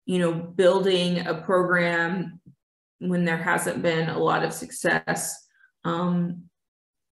you 0.06 0.18
know, 0.18 0.32
building 0.32 1.24
a 1.24 1.34
program 1.34 2.40
when 2.98 3.24
there 3.24 3.36
hasn't 3.36 3.82
been 3.82 4.08
a 4.08 4.18
lot 4.18 4.44
of 4.44 4.52
success, 4.52 5.46
um, 5.84 6.44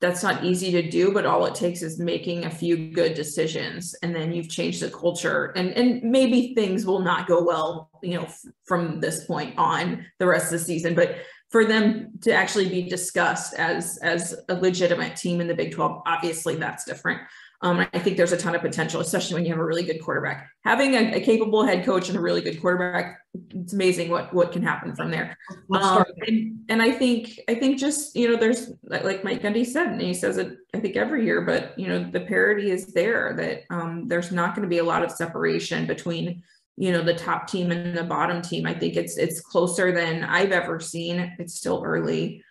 that's 0.01 0.23
not 0.23 0.43
easy 0.43 0.71
to 0.71 0.89
do 0.89 1.11
but 1.13 1.25
all 1.25 1.45
it 1.45 1.55
takes 1.55 1.81
is 1.81 1.99
making 1.99 2.45
a 2.45 2.49
few 2.49 2.91
good 2.91 3.13
decisions 3.13 3.95
and 4.01 4.15
then 4.15 4.31
you've 4.31 4.49
changed 4.49 4.81
the 4.81 4.89
culture 4.89 5.51
and 5.55 5.71
and 5.71 6.03
maybe 6.03 6.53
things 6.53 6.85
will 6.85 6.99
not 6.99 7.27
go 7.27 7.43
well 7.43 7.89
you 8.01 8.15
know 8.15 8.23
f- 8.23 8.45
from 8.63 8.99
this 8.99 9.25
point 9.25 9.57
on 9.57 10.05
the 10.19 10.25
rest 10.25 10.45
of 10.45 10.59
the 10.59 10.65
season 10.65 10.95
but 10.95 11.17
for 11.49 11.65
them 11.65 12.11
to 12.21 12.31
actually 12.31 12.69
be 12.69 12.83
discussed 12.83 13.53
as 13.55 13.97
as 13.97 14.35
a 14.49 14.55
legitimate 14.55 15.15
team 15.15 15.41
in 15.41 15.47
the 15.47 15.55
Big 15.55 15.73
12 15.73 16.01
obviously 16.05 16.55
that's 16.55 16.85
different 16.85 17.21
um, 17.61 17.85
I 17.93 17.99
think 17.99 18.15
there's 18.15 18.31
a 18.31 18.37
ton 18.37 18.55
of 18.55 18.61
potential, 18.61 19.01
especially 19.01 19.33
when 19.33 19.43
you 19.43 19.51
have 19.51 19.59
a 19.59 19.65
really 19.65 19.83
good 19.83 20.01
quarterback. 20.01 20.49
Having 20.63 20.95
a, 20.95 21.15
a, 21.15 21.19
capable 21.19 21.65
head 21.65 21.83
coach 21.85 22.07
and 22.07 22.17
a 22.17 22.21
really 22.21 22.41
good 22.41 22.61
quarterback, 22.61 23.19
it's 23.33 23.73
amazing 23.73 24.09
what 24.09 24.33
what 24.33 24.53
can 24.53 24.63
happen 24.63 24.95
from 24.95 25.11
there. 25.11 25.37
Um, 25.73 26.05
and, 26.25 26.59
and, 26.69 26.81
I 26.81 26.91
think 26.91 27.37
I 27.49 27.55
think 27.55 27.77
just 27.77 28.15
you 28.15 28.29
know 28.29 28.37
there's 28.37 28.71
like 28.83 29.25
Mike 29.25 29.41
Gundy 29.41 29.65
said, 29.65 29.87
and 29.87 30.01
he 30.01 30.13
says 30.13 30.37
it 30.37 30.57
I 30.73 30.79
think 30.79 30.95
every 30.95 31.25
year, 31.25 31.41
but 31.41 31.77
you 31.77 31.87
know 31.87 32.01
the 32.01 32.21
parity 32.21 32.71
is 32.71 32.93
there 32.93 33.33
that 33.35 33.63
um, 33.69 34.07
there's 34.07 34.31
not 34.31 34.55
going 34.55 34.63
to 34.63 34.69
be 34.69 34.79
a 34.79 34.83
lot 34.83 35.03
of 35.03 35.11
separation 35.11 35.85
between 35.85 36.41
you 36.77 36.93
know 36.93 37.03
the 37.03 37.13
top 37.13 37.47
team 37.47 37.71
and 37.71 37.95
the 37.95 38.03
bottom 38.03 38.41
team. 38.41 38.65
I 38.65 38.73
think 38.73 38.95
it's 38.95 39.17
it's 39.17 39.41
closer 39.41 39.91
than 39.91 40.23
I've 40.23 40.53
ever 40.53 40.79
seen. 40.79 41.35
It's 41.39 41.55
still 41.55 41.83
early. 41.85 42.41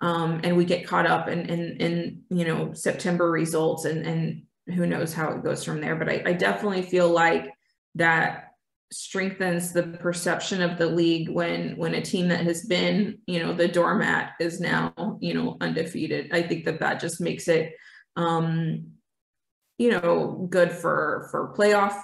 Um, 0.00 0.40
and 0.44 0.56
we 0.56 0.66
get 0.66 0.86
caught 0.86 1.06
up 1.06 1.28
in, 1.28 1.48
in, 1.48 1.76
in, 1.78 2.22
you 2.28 2.44
know, 2.44 2.74
September 2.74 3.30
results 3.30 3.86
and, 3.86 4.04
and 4.04 4.42
who 4.66 4.86
knows 4.86 5.12
how 5.12 5.32
it 5.32 5.44
goes 5.44 5.64
from 5.64 5.80
there. 5.80 5.96
But 5.96 6.08
I, 6.08 6.22
I 6.26 6.32
definitely 6.32 6.82
feel 6.82 7.08
like 7.08 7.50
that 7.96 8.54
strengthens 8.92 9.72
the 9.72 9.82
perception 9.82 10.62
of 10.62 10.78
the 10.78 10.86
league 10.86 11.28
when 11.28 11.76
when 11.76 11.94
a 11.94 12.02
team 12.02 12.28
that 12.28 12.44
has 12.44 12.64
been 12.64 13.18
you 13.26 13.42
know 13.42 13.52
the 13.52 13.66
doormat 13.66 14.32
is 14.38 14.60
now 14.60 15.18
you 15.20 15.34
know 15.34 15.56
undefeated 15.60 16.32
i 16.32 16.40
think 16.40 16.64
that 16.64 16.78
that 16.78 17.00
just 17.00 17.20
makes 17.20 17.48
it 17.48 17.72
um 18.16 18.84
you 19.78 19.90
know 19.90 20.46
good 20.48 20.70
for 20.70 21.26
for 21.30 21.52
playoff 21.56 22.00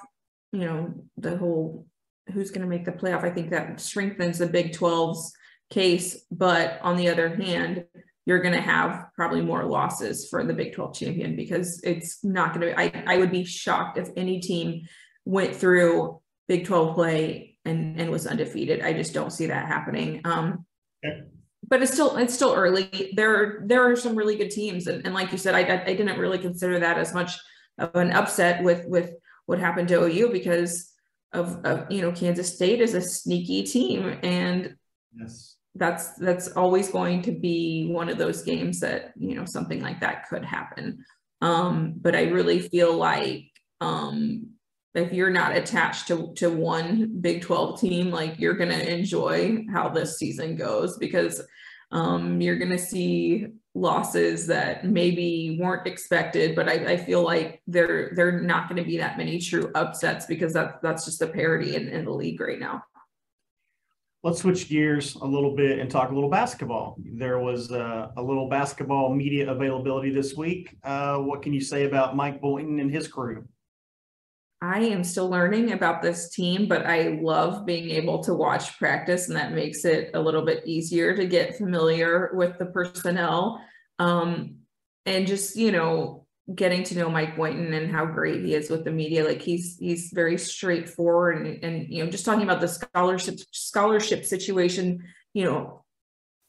you 0.52 0.60
know 0.60 0.92
the 1.16 1.36
whole 1.36 1.86
who's 2.32 2.50
going 2.50 2.62
to 2.62 2.66
make 2.66 2.84
the 2.84 2.90
playoff 2.90 3.22
i 3.22 3.30
think 3.30 3.50
that 3.50 3.80
strengthens 3.80 4.38
the 4.38 4.46
big 4.46 4.72
12's 4.72 5.32
case 5.70 6.24
but 6.32 6.80
on 6.82 6.96
the 6.96 7.08
other 7.08 7.36
hand 7.36 7.84
you're 8.30 8.38
going 8.38 8.54
to 8.54 8.60
have 8.60 9.06
probably 9.16 9.40
more 9.40 9.64
losses 9.64 10.28
for 10.28 10.44
the 10.44 10.54
Big 10.54 10.72
12 10.72 10.94
champion 10.94 11.34
because 11.34 11.80
it's 11.82 12.22
not 12.22 12.54
going 12.54 12.60
to 12.60 12.66
be, 12.68 12.80
I, 12.80 13.14
I 13.14 13.16
would 13.16 13.32
be 13.32 13.42
shocked 13.42 13.98
if 13.98 14.08
any 14.16 14.38
team 14.38 14.82
went 15.24 15.56
through 15.56 16.20
Big 16.46 16.64
12 16.64 16.94
play 16.94 17.58
and, 17.64 18.00
and 18.00 18.08
was 18.08 18.28
undefeated. 18.28 18.82
I 18.82 18.92
just 18.92 19.12
don't 19.12 19.32
see 19.32 19.46
that 19.46 19.66
happening. 19.66 20.20
Um, 20.24 20.64
but 21.66 21.82
it's 21.82 21.92
still 21.92 22.18
it's 22.18 22.32
still 22.32 22.54
early. 22.54 23.12
There 23.16 23.64
there 23.66 23.90
are 23.90 23.96
some 23.96 24.14
really 24.14 24.36
good 24.36 24.52
teams, 24.52 24.86
and, 24.86 25.04
and 25.04 25.12
like 25.12 25.32
you 25.32 25.38
said, 25.38 25.56
I 25.56 25.82
I 25.82 25.94
didn't 25.94 26.18
really 26.18 26.38
consider 26.38 26.78
that 26.78 26.98
as 26.98 27.12
much 27.12 27.32
of 27.78 27.94
an 27.96 28.12
upset 28.12 28.62
with 28.62 28.86
with 28.86 29.12
what 29.46 29.58
happened 29.58 29.88
to 29.88 30.04
OU 30.04 30.30
because 30.30 30.92
of, 31.32 31.64
of 31.64 31.90
you 31.90 32.00
know 32.00 32.12
Kansas 32.12 32.54
State 32.54 32.80
is 32.80 32.94
a 32.94 33.00
sneaky 33.00 33.64
team, 33.64 34.18
and 34.22 34.76
yes, 35.16 35.56
that's 35.74 36.14
that's 36.14 36.48
always 36.48 36.90
going 36.90 37.22
to 37.22 37.32
be 37.32 37.88
one 37.90 38.08
of 38.08 38.18
those 38.18 38.42
games 38.42 38.80
that 38.80 39.12
you 39.16 39.34
know 39.34 39.44
something 39.44 39.80
like 39.80 40.00
that 40.00 40.28
could 40.28 40.44
happen. 40.44 41.04
Um, 41.40 41.94
but 41.96 42.14
I 42.14 42.24
really 42.24 42.60
feel 42.60 42.96
like 42.96 43.44
um, 43.80 44.50
if 44.94 45.12
you're 45.12 45.30
not 45.30 45.56
attached 45.56 46.08
to 46.08 46.32
to 46.36 46.50
one 46.50 47.18
Big 47.20 47.42
12 47.42 47.80
team, 47.80 48.10
like 48.10 48.38
you're 48.38 48.54
gonna 48.54 48.78
enjoy 48.78 49.64
how 49.72 49.88
this 49.88 50.18
season 50.18 50.56
goes 50.56 50.98
because 50.98 51.40
um, 51.92 52.40
you're 52.40 52.58
gonna 52.58 52.78
see 52.78 53.48
losses 53.74 54.46
that 54.48 54.84
maybe 54.84 55.56
weren't 55.60 55.86
expected, 55.86 56.56
but 56.56 56.68
I, 56.68 56.92
I 56.92 56.96
feel 56.96 57.22
like 57.22 57.62
there 57.66 58.10
there 58.14 58.40
not 58.40 58.68
going 58.68 58.82
to 58.82 58.88
be 58.88 58.98
that 58.98 59.16
many 59.16 59.38
true 59.38 59.70
upsets 59.74 60.26
because 60.26 60.52
that 60.54 60.82
that's 60.82 61.04
just 61.04 61.22
a 61.22 61.28
parity 61.28 61.76
in, 61.76 61.88
in 61.88 62.04
the 62.04 62.10
league 62.10 62.40
right 62.40 62.58
now. 62.58 62.82
Let's 64.22 64.40
switch 64.40 64.68
gears 64.68 65.14
a 65.14 65.24
little 65.24 65.56
bit 65.56 65.78
and 65.78 65.90
talk 65.90 66.10
a 66.10 66.14
little 66.14 66.28
basketball. 66.28 66.96
There 66.98 67.38
was 67.38 67.72
uh, 67.72 68.08
a 68.18 68.22
little 68.22 68.50
basketball 68.50 69.14
media 69.14 69.50
availability 69.50 70.10
this 70.10 70.36
week. 70.36 70.76
Uh, 70.84 71.16
what 71.18 71.40
can 71.40 71.54
you 71.54 71.60
say 71.62 71.86
about 71.86 72.16
Mike 72.16 72.38
Boynton 72.38 72.80
and 72.80 72.90
his 72.90 73.08
crew? 73.08 73.46
I 74.60 74.80
am 74.80 75.04
still 75.04 75.30
learning 75.30 75.72
about 75.72 76.02
this 76.02 76.28
team, 76.28 76.68
but 76.68 76.84
I 76.84 77.18
love 77.22 77.64
being 77.64 77.88
able 77.88 78.22
to 78.24 78.34
watch 78.34 78.78
practice, 78.78 79.28
and 79.28 79.36
that 79.38 79.54
makes 79.54 79.86
it 79.86 80.10
a 80.12 80.20
little 80.20 80.44
bit 80.44 80.66
easier 80.66 81.16
to 81.16 81.24
get 81.24 81.56
familiar 81.56 82.30
with 82.34 82.58
the 82.58 82.66
personnel. 82.66 83.64
Um, 83.98 84.56
and 85.06 85.26
just, 85.26 85.56
you 85.56 85.72
know, 85.72 86.26
getting 86.54 86.82
to 86.84 86.96
know 86.96 87.10
Mike 87.10 87.36
Boynton 87.36 87.72
and 87.72 87.90
how 87.90 88.06
great 88.06 88.44
he 88.44 88.54
is 88.54 88.70
with 88.70 88.84
the 88.84 88.90
media. 88.90 89.24
Like 89.24 89.42
he's 89.42 89.76
he's 89.78 90.10
very 90.12 90.38
straightforward 90.38 91.46
and, 91.46 91.64
and 91.64 91.88
you 91.88 92.04
know, 92.04 92.10
just 92.10 92.24
talking 92.24 92.42
about 92.42 92.60
the 92.60 92.68
scholarship 92.68 93.38
scholarship 93.52 94.24
situation, 94.24 95.04
you 95.32 95.44
know, 95.44 95.84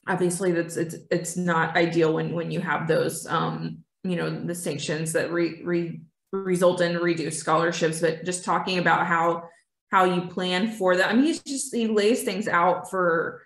obviously 0.07 0.51
that's 0.51 0.77
it's 0.77 0.95
it's 1.09 1.37
not 1.37 1.75
ideal 1.75 2.13
when 2.13 2.33
when 2.33 2.51
you 2.51 2.59
have 2.59 2.87
those 2.87 3.27
um, 3.27 3.79
you 4.03 4.15
know, 4.15 4.29
the 4.45 4.55
sanctions 4.55 5.13
that 5.13 5.31
re, 5.31 5.61
re 5.63 6.01
result 6.31 6.81
in 6.81 6.97
reduced 6.97 7.39
scholarships, 7.39 8.01
but 8.01 8.25
just 8.25 8.43
talking 8.43 8.79
about 8.79 9.05
how 9.05 9.43
how 9.91 10.05
you 10.05 10.21
plan 10.21 10.71
for 10.71 10.95
that. 10.95 11.09
I 11.09 11.13
mean, 11.13 11.25
he's 11.25 11.41
just 11.41 11.75
he 11.75 11.87
lays 11.87 12.23
things 12.23 12.47
out 12.47 12.89
for 12.89 13.41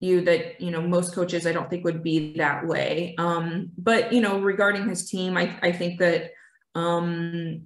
you 0.00 0.20
that 0.22 0.60
you 0.60 0.70
know 0.70 0.80
most 0.80 1.14
coaches 1.14 1.46
I 1.46 1.52
don't 1.52 1.68
think 1.68 1.84
would 1.84 2.02
be 2.02 2.36
that 2.36 2.66
way. 2.66 3.14
Um, 3.18 3.70
but 3.76 4.12
you 4.12 4.20
know, 4.20 4.40
regarding 4.40 4.88
his 4.88 5.08
team, 5.08 5.36
I 5.36 5.58
I 5.62 5.72
think 5.72 5.98
that 6.00 6.30
um, 6.74 7.62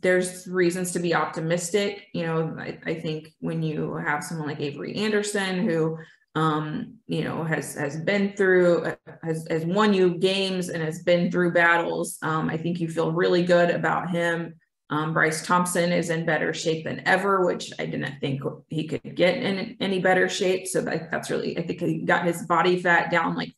there's 0.00 0.46
reasons 0.46 0.92
to 0.92 0.98
be 0.98 1.14
optimistic. 1.14 2.08
You 2.12 2.24
know, 2.24 2.56
I, 2.58 2.78
I 2.84 2.94
think 2.94 3.32
when 3.40 3.62
you 3.62 3.94
have 3.94 4.24
someone 4.24 4.48
like 4.48 4.60
Avery 4.60 4.96
Anderson 4.96 5.68
who 5.68 5.98
um, 6.34 6.98
you 7.06 7.24
know, 7.24 7.44
has 7.44 7.74
has 7.74 7.96
been 8.00 8.32
through, 8.32 8.94
has 9.22 9.46
has 9.50 9.66
won 9.66 9.92
you 9.92 10.14
games 10.14 10.70
and 10.70 10.82
has 10.82 11.02
been 11.02 11.30
through 11.30 11.52
battles. 11.52 12.18
Um, 12.22 12.48
I 12.48 12.56
think 12.56 12.80
you 12.80 12.88
feel 12.88 13.12
really 13.12 13.42
good 13.42 13.70
about 13.70 14.10
him. 14.10 14.54
Um, 14.92 15.14
Bryce 15.14 15.40
Thompson 15.46 15.90
is 15.90 16.10
in 16.10 16.26
better 16.26 16.52
shape 16.52 16.84
than 16.84 17.00
ever, 17.08 17.46
which 17.46 17.72
I 17.78 17.86
didn't 17.86 18.20
think 18.20 18.42
he 18.68 18.86
could 18.86 19.16
get 19.16 19.38
in 19.38 19.74
any 19.80 20.00
better 20.00 20.28
shape. 20.28 20.66
So 20.66 20.82
that, 20.82 21.10
that's 21.10 21.30
really, 21.30 21.56
I 21.56 21.66
think 21.66 21.80
he 21.80 22.02
got 22.02 22.26
his 22.26 22.44
body 22.44 22.78
fat 22.78 23.10
down 23.10 23.34
like 23.34 23.54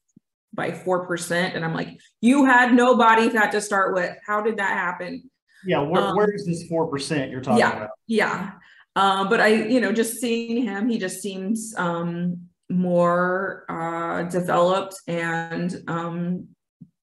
by 0.53 0.71
4%. 0.71 1.33
And 1.33 1.65
I'm 1.65 1.75
like, 1.75 1.99
you 2.21 2.45
had 2.45 2.73
no 2.73 2.97
body 2.97 3.31
fat 3.31 3.51
to 3.51 3.61
start 3.61 3.97
with. 3.97 4.17
How 4.25 4.43
did 4.43 4.59
that 4.59 4.75
happen? 4.75 5.29
Yeah. 5.67 5.81
Where, 5.81 6.03
um, 6.03 6.17
where 6.17 6.33
is 6.33 6.47
this 6.47 6.71
4% 6.71 7.33
you're 7.33 7.41
talking 7.41 7.59
yeah, 7.59 7.77
about? 7.79 7.91
Yeah. 8.07 8.53
Um, 8.95 9.29
but 9.29 9.41
I, 9.41 9.49
you 9.49 9.81
know, 9.81 9.91
just 9.91 10.21
seeing 10.21 10.63
him, 10.63 10.89
he 10.89 10.99
just 10.99 11.21
seems 11.21 11.75
um, 11.77 12.43
more 12.71 13.65
uh, 13.69 14.23
developed 14.31 14.95
and 15.09 15.83
um, 15.89 16.47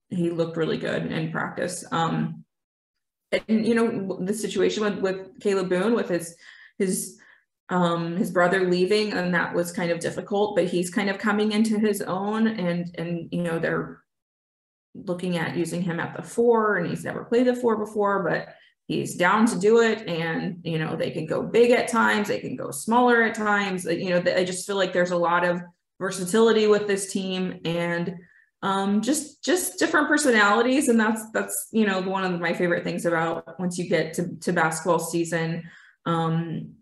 he 0.08 0.30
looked 0.30 0.56
really 0.56 0.78
good 0.78 1.12
in 1.12 1.30
practice. 1.30 1.84
Um, 1.92 2.41
and 3.32 3.66
you 3.66 3.74
know 3.74 4.18
the 4.20 4.34
situation 4.34 4.82
with 4.82 4.98
with 4.98 5.38
Kalib 5.40 5.68
Boone 5.68 5.94
with 5.94 6.08
his 6.08 6.36
his 6.78 7.18
um, 7.68 8.16
his 8.16 8.30
brother 8.30 8.68
leaving 8.68 9.12
and 9.12 9.34
that 9.34 9.54
was 9.54 9.72
kind 9.72 9.90
of 9.90 9.98
difficult, 9.98 10.56
but 10.56 10.66
he's 10.66 10.90
kind 10.90 11.08
of 11.08 11.18
coming 11.18 11.52
into 11.52 11.78
his 11.78 12.02
own 12.02 12.46
and 12.46 12.94
and 12.98 13.28
you 13.32 13.42
know 13.42 13.58
they're 13.58 14.02
looking 14.94 15.38
at 15.38 15.56
using 15.56 15.80
him 15.80 15.98
at 15.98 16.14
the 16.14 16.22
four 16.22 16.76
and 16.76 16.90
he's 16.90 17.04
never 17.04 17.24
played 17.24 17.46
the 17.46 17.56
four 17.56 17.76
before, 17.76 18.22
but 18.22 18.54
he's 18.88 19.16
down 19.16 19.46
to 19.46 19.58
do 19.58 19.80
it 19.80 20.06
and 20.06 20.60
you 20.64 20.78
know 20.78 20.96
they 20.96 21.10
can 21.10 21.24
go 21.24 21.42
big 21.42 21.70
at 21.70 21.88
times 21.88 22.28
they 22.28 22.40
can 22.40 22.56
go 22.56 22.70
smaller 22.70 23.22
at 23.22 23.34
times 23.34 23.84
you 23.84 24.10
know 24.10 24.22
i 24.36 24.44
just 24.44 24.66
feel 24.66 24.76
like 24.76 24.92
there's 24.92 25.12
a 25.12 25.16
lot 25.16 25.44
of 25.44 25.62
versatility 26.00 26.66
with 26.66 26.86
this 26.86 27.12
team 27.12 27.60
and 27.64 28.14
um, 28.62 29.00
just 29.00 29.44
just 29.44 29.78
different 29.78 30.08
personalities 30.08 30.88
and 30.88 30.98
that's 30.98 31.30
that's 31.30 31.68
you 31.72 31.86
know 31.86 32.00
one 32.00 32.24
of 32.24 32.40
my 32.40 32.52
favorite 32.52 32.84
things 32.84 33.06
about 33.06 33.58
once 33.58 33.78
you 33.78 33.88
get 33.88 34.14
to, 34.14 34.36
to 34.36 34.52
basketball 34.52 34.98
season 34.98 35.62
um, 36.06 36.72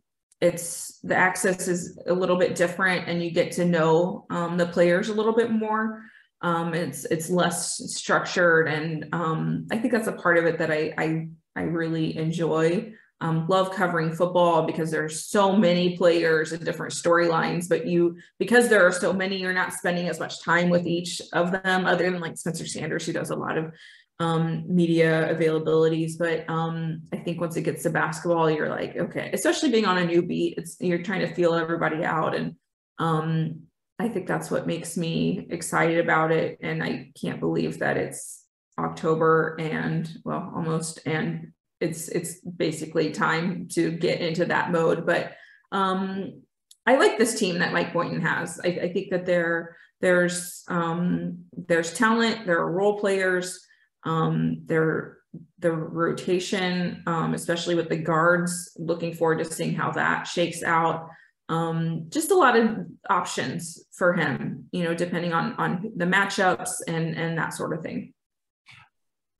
it's 0.40 0.98
the 1.00 1.14
access 1.14 1.68
is 1.68 1.98
a 2.06 2.14
little 2.14 2.36
bit 2.36 2.54
different 2.54 3.08
and 3.08 3.22
you 3.22 3.30
get 3.30 3.52
to 3.52 3.64
know 3.64 4.26
um, 4.30 4.56
the 4.56 4.66
players 4.66 5.08
a 5.08 5.14
little 5.14 5.34
bit 5.34 5.50
more 5.50 6.02
um, 6.42 6.74
it's 6.74 7.04
it's 7.06 7.30
less 7.30 7.76
structured 7.94 8.68
and 8.68 9.08
um, 9.12 9.66
i 9.70 9.78
think 9.78 9.92
that's 9.92 10.08
a 10.08 10.12
part 10.12 10.38
of 10.38 10.44
it 10.44 10.58
that 10.58 10.70
i 10.70 10.92
i 10.98 11.28
I 11.56 11.62
really 11.62 12.16
enjoy. 12.16 12.92
Um, 13.22 13.46
love 13.48 13.72
covering 13.72 14.14
football 14.14 14.64
because 14.64 14.90
there's 14.90 15.26
so 15.26 15.54
many 15.54 15.94
players 15.98 16.52
and 16.52 16.64
different 16.64 16.94
storylines, 16.94 17.68
but 17.68 17.86
you 17.86 18.16
because 18.38 18.68
there 18.70 18.86
are 18.86 18.92
so 18.92 19.12
many, 19.12 19.36
you're 19.36 19.52
not 19.52 19.74
spending 19.74 20.08
as 20.08 20.18
much 20.18 20.42
time 20.42 20.70
with 20.70 20.86
each 20.86 21.20
of 21.34 21.52
them, 21.52 21.84
other 21.84 22.10
than 22.10 22.20
like 22.20 22.38
Spencer 22.38 22.66
Sanders, 22.66 23.04
who 23.04 23.12
does 23.12 23.28
a 23.28 23.36
lot 23.36 23.58
of 23.58 23.74
um, 24.20 24.64
media 24.66 25.34
availabilities. 25.34 26.12
But 26.18 26.48
um, 26.48 27.02
I 27.12 27.16
think 27.16 27.42
once 27.42 27.56
it 27.56 27.62
gets 27.62 27.82
to 27.82 27.90
basketball, 27.90 28.50
you're 28.50 28.70
like, 28.70 28.96
okay, 28.96 29.30
especially 29.34 29.70
being 29.70 29.86
on 29.86 29.98
a 29.98 30.06
new 30.06 30.22
beat, 30.22 30.54
it's 30.56 30.76
you're 30.80 31.02
trying 31.02 31.20
to 31.20 31.34
feel 31.34 31.52
everybody 31.52 32.04
out, 32.04 32.34
and 32.34 32.56
um, 32.98 33.64
I 33.98 34.08
think 34.08 34.26
that's 34.26 34.50
what 34.50 34.66
makes 34.66 34.96
me 34.96 35.46
excited 35.50 35.98
about 35.98 36.32
it. 36.32 36.58
And 36.62 36.82
I 36.82 37.12
can't 37.20 37.38
believe 37.38 37.80
that 37.80 37.98
it's 37.98 38.46
October 38.78 39.56
and 39.60 40.10
well, 40.24 40.50
almost, 40.56 41.00
and 41.04 41.52
it's 41.80 42.08
it's 42.08 42.40
basically 42.40 43.10
time 43.10 43.68
to 43.72 43.90
get 43.90 44.20
into 44.20 44.44
that 44.46 44.70
mode. 44.70 45.06
But 45.06 45.32
um, 45.72 46.42
I 46.86 46.96
like 46.96 47.18
this 47.18 47.38
team 47.38 47.58
that 47.58 47.72
Mike 47.72 47.92
Boynton 47.92 48.20
has. 48.20 48.60
I, 48.62 48.68
I 48.68 48.92
think 48.92 49.10
that 49.10 49.26
there 49.26 49.76
there's 50.00 50.64
um, 50.68 51.44
there's 51.52 51.92
talent, 51.94 52.46
there 52.46 52.58
are 52.60 52.70
role 52.70 52.98
players, 52.98 53.66
um, 54.04 54.62
there 54.66 55.18
the 55.60 55.70
rotation, 55.70 57.02
um, 57.06 57.34
especially 57.34 57.74
with 57.74 57.88
the 57.88 57.96
guards. 57.96 58.72
Looking 58.76 59.14
forward 59.14 59.38
to 59.38 59.44
seeing 59.44 59.74
how 59.74 59.92
that 59.92 60.26
shakes 60.26 60.62
out. 60.62 61.08
Um, 61.48 62.06
just 62.08 62.30
a 62.30 62.36
lot 62.36 62.56
of 62.56 62.86
options 63.08 63.84
for 63.92 64.12
him, 64.12 64.68
you 64.72 64.84
know, 64.84 64.94
depending 64.94 65.32
on 65.32 65.54
on 65.54 65.92
the 65.96 66.04
matchups 66.04 66.70
and 66.86 67.16
and 67.16 67.38
that 67.38 67.54
sort 67.54 67.76
of 67.76 67.82
thing. 67.82 68.12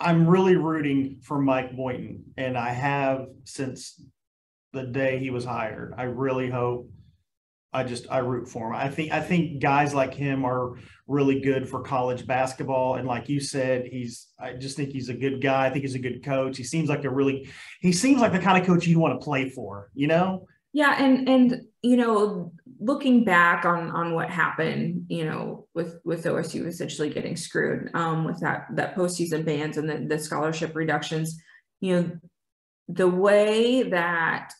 I'm 0.00 0.26
really 0.26 0.56
rooting 0.56 1.18
for 1.22 1.40
Mike 1.40 1.76
Boynton, 1.76 2.24
and 2.36 2.56
I 2.56 2.70
have 2.70 3.26
since 3.44 4.00
the 4.72 4.84
day 4.84 5.18
he 5.18 5.30
was 5.30 5.44
hired. 5.44 5.94
I 5.96 6.04
really 6.04 6.48
hope. 6.48 6.88
I 7.72 7.84
just 7.84 8.06
I 8.10 8.18
root 8.18 8.48
for 8.48 8.68
him. 8.68 8.74
I 8.74 8.88
think 8.88 9.12
I 9.12 9.20
think 9.20 9.62
guys 9.62 9.94
like 9.94 10.12
him 10.12 10.44
are 10.44 10.72
really 11.06 11.40
good 11.40 11.68
for 11.68 11.82
college 11.82 12.26
basketball. 12.26 12.96
And 12.96 13.06
like 13.06 13.28
you 13.28 13.40
said, 13.40 13.86
he's 13.86 14.28
I 14.40 14.54
just 14.54 14.76
think 14.76 14.90
he's 14.90 15.08
a 15.08 15.14
good 15.14 15.40
guy. 15.40 15.66
I 15.66 15.70
think 15.70 15.82
he's 15.82 15.94
a 15.94 16.00
good 16.00 16.24
coach. 16.24 16.56
He 16.56 16.64
seems 16.64 16.88
like 16.88 17.04
a 17.04 17.10
really 17.10 17.48
he 17.80 17.92
seems 17.92 18.20
like 18.20 18.32
the 18.32 18.40
kind 18.40 18.60
of 18.60 18.66
coach 18.66 18.86
you 18.86 18.98
want 18.98 19.20
to 19.20 19.24
play 19.24 19.50
for, 19.50 19.90
you 19.94 20.08
know? 20.08 20.46
Yeah, 20.72 21.02
and 21.02 21.28
and 21.28 21.62
you 21.82 21.96
know, 21.96 22.52
looking 22.78 23.24
back 23.24 23.64
on 23.64 23.90
on 23.90 24.14
what 24.14 24.30
happened, 24.30 25.06
you 25.08 25.24
know, 25.24 25.66
with 25.74 26.00
with 26.04 26.24
OSU 26.24 26.66
essentially 26.66 27.10
getting 27.10 27.36
screwed 27.36 27.90
um, 27.94 28.24
with 28.24 28.40
that 28.40 28.66
that 28.74 28.94
postseason 28.94 29.44
bans 29.44 29.76
and 29.76 29.88
the, 29.88 30.06
the 30.06 30.18
scholarship 30.18 30.76
reductions, 30.76 31.40
you 31.80 31.96
know, 31.96 32.10
the 32.88 33.08
way 33.08 33.84
that 33.84 34.52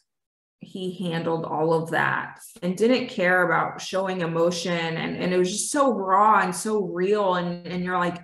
he 0.61 1.11
handled 1.11 1.45
all 1.45 1.73
of 1.73 1.91
that 1.91 2.39
and 2.63 2.77
didn't 2.77 3.09
care 3.09 3.45
about 3.45 3.81
showing 3.81 4.21
emotion 4.21 4.73
and, 4.73 5.17
and 5.17 5.33
it 5.33 5.39
was 5.39 5.51
just 5.51 5.71
so 5.71 5.93
raw 5.93 6.41
and 6.41 6.55
so 6.55 6.85
real 6.85 7.35
and, 7.37 7.67
and 7.67 7.83
you're 7.83 7.99
like 7.99 8.23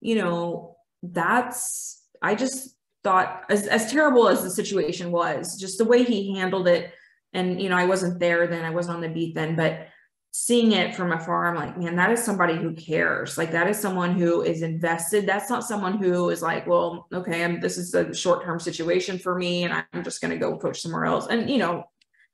you 0.00 0.14
know 0.14 0.76
that's 1.02 2.02
i 2.22 2.34
just 2.34 2.74
thought 3.04 3.42
as, 3.50 3.66
as 3.66 3.92
terrible 3.92 4.28
as 4.28 4.42
the 4.42 4.48
situation 4.48 5.12
was 5.12 5.60
just 5.60 5.76
the 5.76 5.84
way 5.84 6.02
he 6.02 6.34
handled 6.34 6.66
it 6.66 6.90
and 7.34 7.60
you 7.60 7.68
know 7.68 7.76
i 7.76 7.84
wasn't 7.84 8.18
there 8.18 8.46
then 8.46 8.64
i 8.64 8.70
wasn't 8.70 8.94
on 8.94 9.02
the 9.02 9.08
beat 9.08 9.34
then 9.34 9.54
but 9.54 9.88
seeing 10.36 10.72
it 10.72 10.96
from 10.96 11.12
afar, 11.12 11.46
I'm 11.46 11.54
like, 11.54 11.78
man, 11.78 11.94
that 11.94 12.10
is 12.10 12.20
somebody 12.20 12.56
who 12.56 12.74
cares. 12.74 13.38
Like 13.38 13.52
that 13.52 13.68
is 13.68 13.78
someone 13.78 14.18
who 14.18 14.42
is 14.42 14.62
invested. 14.62 15.28
That's 15.28 15.48
not 15.48 15.62
someone 15.62 15.96
who 15.96 16.28
is 16.30 16.42
like, 16.42 16.66
well, 16.66 17.06
okay, 17.14 17.44
I'm 17.44 17.60
this 17.60 17.78
is 17.78 17.94
a 17.94 18.12
short-term 18.12 18.58
situation 18.58 19.16
for 19.16 19.36
me 19.36 19.62
and 19.62 19.84
I'm 19.92 20.02
just 20.02 20.20
gonna 20.20 20.36
go 20.36 20.58
coach 20.58 20.80
somewhere 20.80 21.04
else. 21.04 21.28
And 21.28 21.48
you 21.48 21.58
know, 21.58 21.84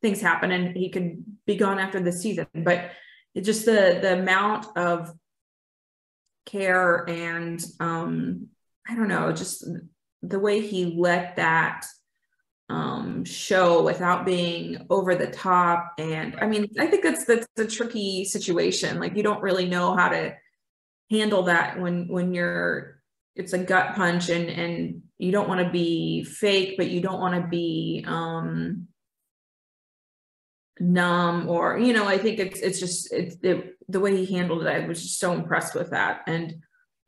things 0.00 0.22
happen 0.22 0.50
and 0.50 0.74
he 0.74 0.88
could 0.88 1.22
be 1.44 1.56
gone 1.56 1.78
after 1.78 2.00
the 2.00 2.10
season. 2.10 2.46
But 2.54 2.90
just 3.38 3.66
the 3.66 3.98
the 4.00 4.18
amount 4.18 4.66
of 4.78 5.12
care 6.46 7.04
and 7.06 7.62
um 7.80 8.46
I 8.88 8.94
don't 8.94 9.08
know, 9.08 9.30
just 9.30 9.68
the 10.22 10.38
way 10.38 10.62
he 10.62 10.96
let 10.96 11.36
that 11.36 11.84
um, 12.70 13.24
show 13.24 13.82
without 13.82 14.24
being 14.24 14.86
over 14.88 15.16
the 15.16 15.26
top. 15.26 15.94
And 15.98 16.36
I 16.40 16.46
mean, 16.46 16.70
I 16.78 16.86
think 16.86 17.02
that's 17.02 17.24
that's 17.24 17.46
a 17.58 17.66
tricky 17.66 18.24
situation. 18.24 19.00
Like 19.00 19.16
you 19.16 19.22
don't 19.22 19.42
really 19.42 19.66
know 19.68 19.96
how 19.96 20.08
to 20.08 20.34
handle 21.10 21.42
that 21.44 21.80
when 21.80 22.06
when 22.08 22.32
you're 22.32 23.02
it's 23.34 23.52
a 23.52 23.58
gut 23.58 23.96
punch 23.96 24.28
and 24.28 24.48
and 24.48 25.02
you 25.18 25.32
don't 25.32 25.48
want 25.48 25.60
to 25.66 25.70
be 25.70 26.22
fake, 26.24 26.76
but 26.76 26.88
you 26.88 27.00
don't 27.00 27.20
want 27.20 27.34
to 27.34 27.48
be 27.48 28.04
um 28.06 28.86
numb 30.82 31.46
or 31.46 31.78
you 31.78 31.92
know 31.92 32.08
i 32.08 32.16
think 32.16 32.38
it's 32.38 32.58
it's 32.60 32.80
just 32.80 33.12
it's 33.12 33.36
it, 33.42 33.76
the 33.90 34.00
way 34.00 34.16
he 34.16 34.34
handled 34.34 34.62
it 34.62 34.68
i 34.68 34.86
was 34.86 35.02
just 35.02 35.20
so 35.20 35.32
impressed 35.34 35.74
with 35.74 35.90
that 35.90 36.22
and 36.26 36.54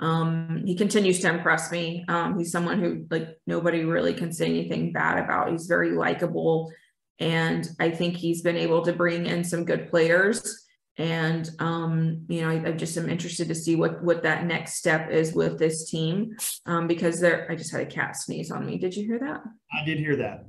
um, 0.03 0.65
he 0.67 0.75
continues 0.75 1.21
to 1.21 1.31
impress 1.31 1.71
me. 1.71 2.05
Um, 2.09 2.37
he's 2.37 2.51
someone 2.51 2.81
who 2.81 3.07
like 3.09 3.39
nobody 3.47 3.85
really 3.85 4.13
can 4.13 4.33
say 4.33 4.47
anything 4.47 4.93
bad 4.93 5.23
about. 5.23 5.53
He's 5.53 5.67
very 5.67 5.93
likable, 5.93 6.73
and 7.21 7.67
I 7.79 7.91
think 7.91 8.17
he's 8.17 8.43
been 8.43 8.57
able 8.57 8.83
to 8.83 8.93
bring 8.93 9.27
in 9.27 9.45
some 9.45 9.65
good 9.65 9.89
players. 9.89 10.67
And 10.99 11.49
um, 11.61 12.27
you 12.29 12.43
know, 12.43 12.51
I, 12.51 12.71
I, 12.71 12.73
just 12.73 12.99
am 12.99 13.09
interested 13.09 13.47
to 13.47 13.55
see 13.55 13.77
what 13.77 14.03
what 14.03 14.25
that 14.25 14.45
next 14.45 14.75
step 14.75 15.09
is 15.09 15.35
with 15.35 15.59
this 15.59 15.89
team 15.89 16.37
um, 16.67 16.89
because 16.89 17.21
there. 17.21 17.47
I 17.49 17.55
just 17.55 17.71
had 17.71 17.81
a 17.81 17.87
cat 17.87 18.17
sneeze 18.17 18.51
on 18.51 18.67
me. 18.67 18.79
Did 18.79 18.97
you 18.97 19.07
hear 19.07 19.21
that? 19.21 19.41
I 19.73 19.85
did 19.85 19.99
hear 19.99 20.17
that. 20.17 20.47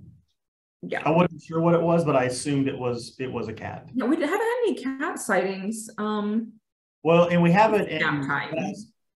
Yeah, 0.82 1.04
I 1.06 1.12
wasn't 1.12 1.44
sure 1.44 1.62
what 1.62 1.76
it 1.76 1.82
was, 1.82 2.04
but 2.04 2.16
I 2.16 2.24
assumed 2.24 2.68
it 2.68 2.78
was 2.78 3.16
it 3.20 3.32
was 3.32 3.50
a 3.50 3.54
cat. 3.54 3.88
Yeah, 3.94 4.06
we 4.06 4.16
haven't 4.16 4.30
had 4.30 4.64
any 4.64 4.84
cat 4.84 5.20
sightings. 5.20 5.90
Um, 6.00 6.54
well, 7.04 7.28
and 7.28 7.44
we 7.44 7.52
haven't 7.52 7.88
in 7.88 8.02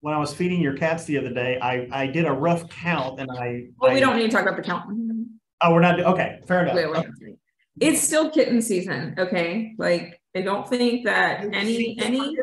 when 0.05 0.13
I 0.13 0.19
was 0.19 0.31
feeding 0.31 0.61
your 0.61 0.77
cats 0.77 1.05
the 1.05 1.17
other 1.17 1.33
day, 1.33 1.57
I 1.59 1.87
I 1.91 2.05
did 2.05 2.25
a 2.25 2.31
rough 2.31 2.69
count 2.69 3.19
and 3.19 3.31
I. 3.31 3.63
Well, 3.79 3.89
I, 3.89 3.95
we 3.95 3.99
don't 3.99 4.15
need 4.15 4.29
to 4.29 4.31
talk 4.31 4.43
about 4.43 4.55
the 4.55 4.61
count. 4.61 4.85
Oh, 5.61 5.73
we're 5.73 5.79
not 5.79 5.99
okay. 5.99 6.41
Fair 6.47 6.61
enough. 6.61 6.75
Wait, 6.75 6.91
wait, 6.91 7.07
wait. 7.21 7.35
It's 7.79 8.01
still 8.01 8.29
kitten 8.29 8.61
season, 8.61 9.15
okay? 9.17 9.73
Like 9.79 10.21
I 10.35 10.41
don't 10.41 10.69
think 10.69 11.05
that 11.05 11.43
any 11.51 11.97
any 11.99 12.37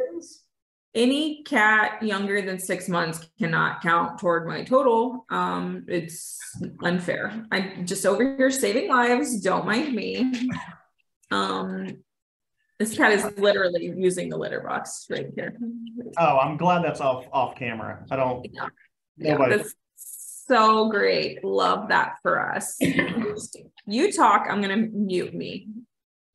any 0.92 1.44
cat 1.44 2.02
younger 2.02 2.42
than 2.42 2.58
six 2.58 2.88
months 2.88 3.30
cannot 3.38 3.80
count 3.80 4.18
toward 4.18 4.48
my 4.48 4.64
total. 4.64 5.24
Um, 5.30 5.84
it's 5.86 6.40
unfair. 6.82 7.46
I'm 7.52 7.86
just 7.86 8.04
over 8.04 8.36
here 8.36 8.50
saving 8.50 8.88
lives. 8.88 9.40
Don't 9.40 9.66
mind 9.66 9.94
me. 9.94 10.48
Um, 11.30 12.02
this 12.82 12.96
cat 12.96 13.12
is 13.12 13.24
literally 13.38 13.92
using 13.96 14.28
the 14.28 14.36
litter 14.36 14.60
box 14.60 15.06
right 15.08 15.28
here. 15.36 15.56
Oh, 16.18 16.38
I'm 16.38 16.56
glad 16.56 16.84
that's 16.84 17.00
off 17.00 17.26
off 17.32 17.54
camera. 17.54 18.04
I 18.10 18.16
don't. 18.16 18.44
Yeah, 18.50 18.68
yeah 19.16 19.48
that's 19.48 19.74
so 19.96 20.88
great. 20.90 21.44
Love 21.44 21.88
that 21.88 22.16
for 22.22 22.52
us. 22.52 22.76
you 23.86 24.12
talk. 24.12 24.46
I'm 24.50 24.60
gonna 24.60 24.76
mute 24.76 25.32
me. 25.32 25.68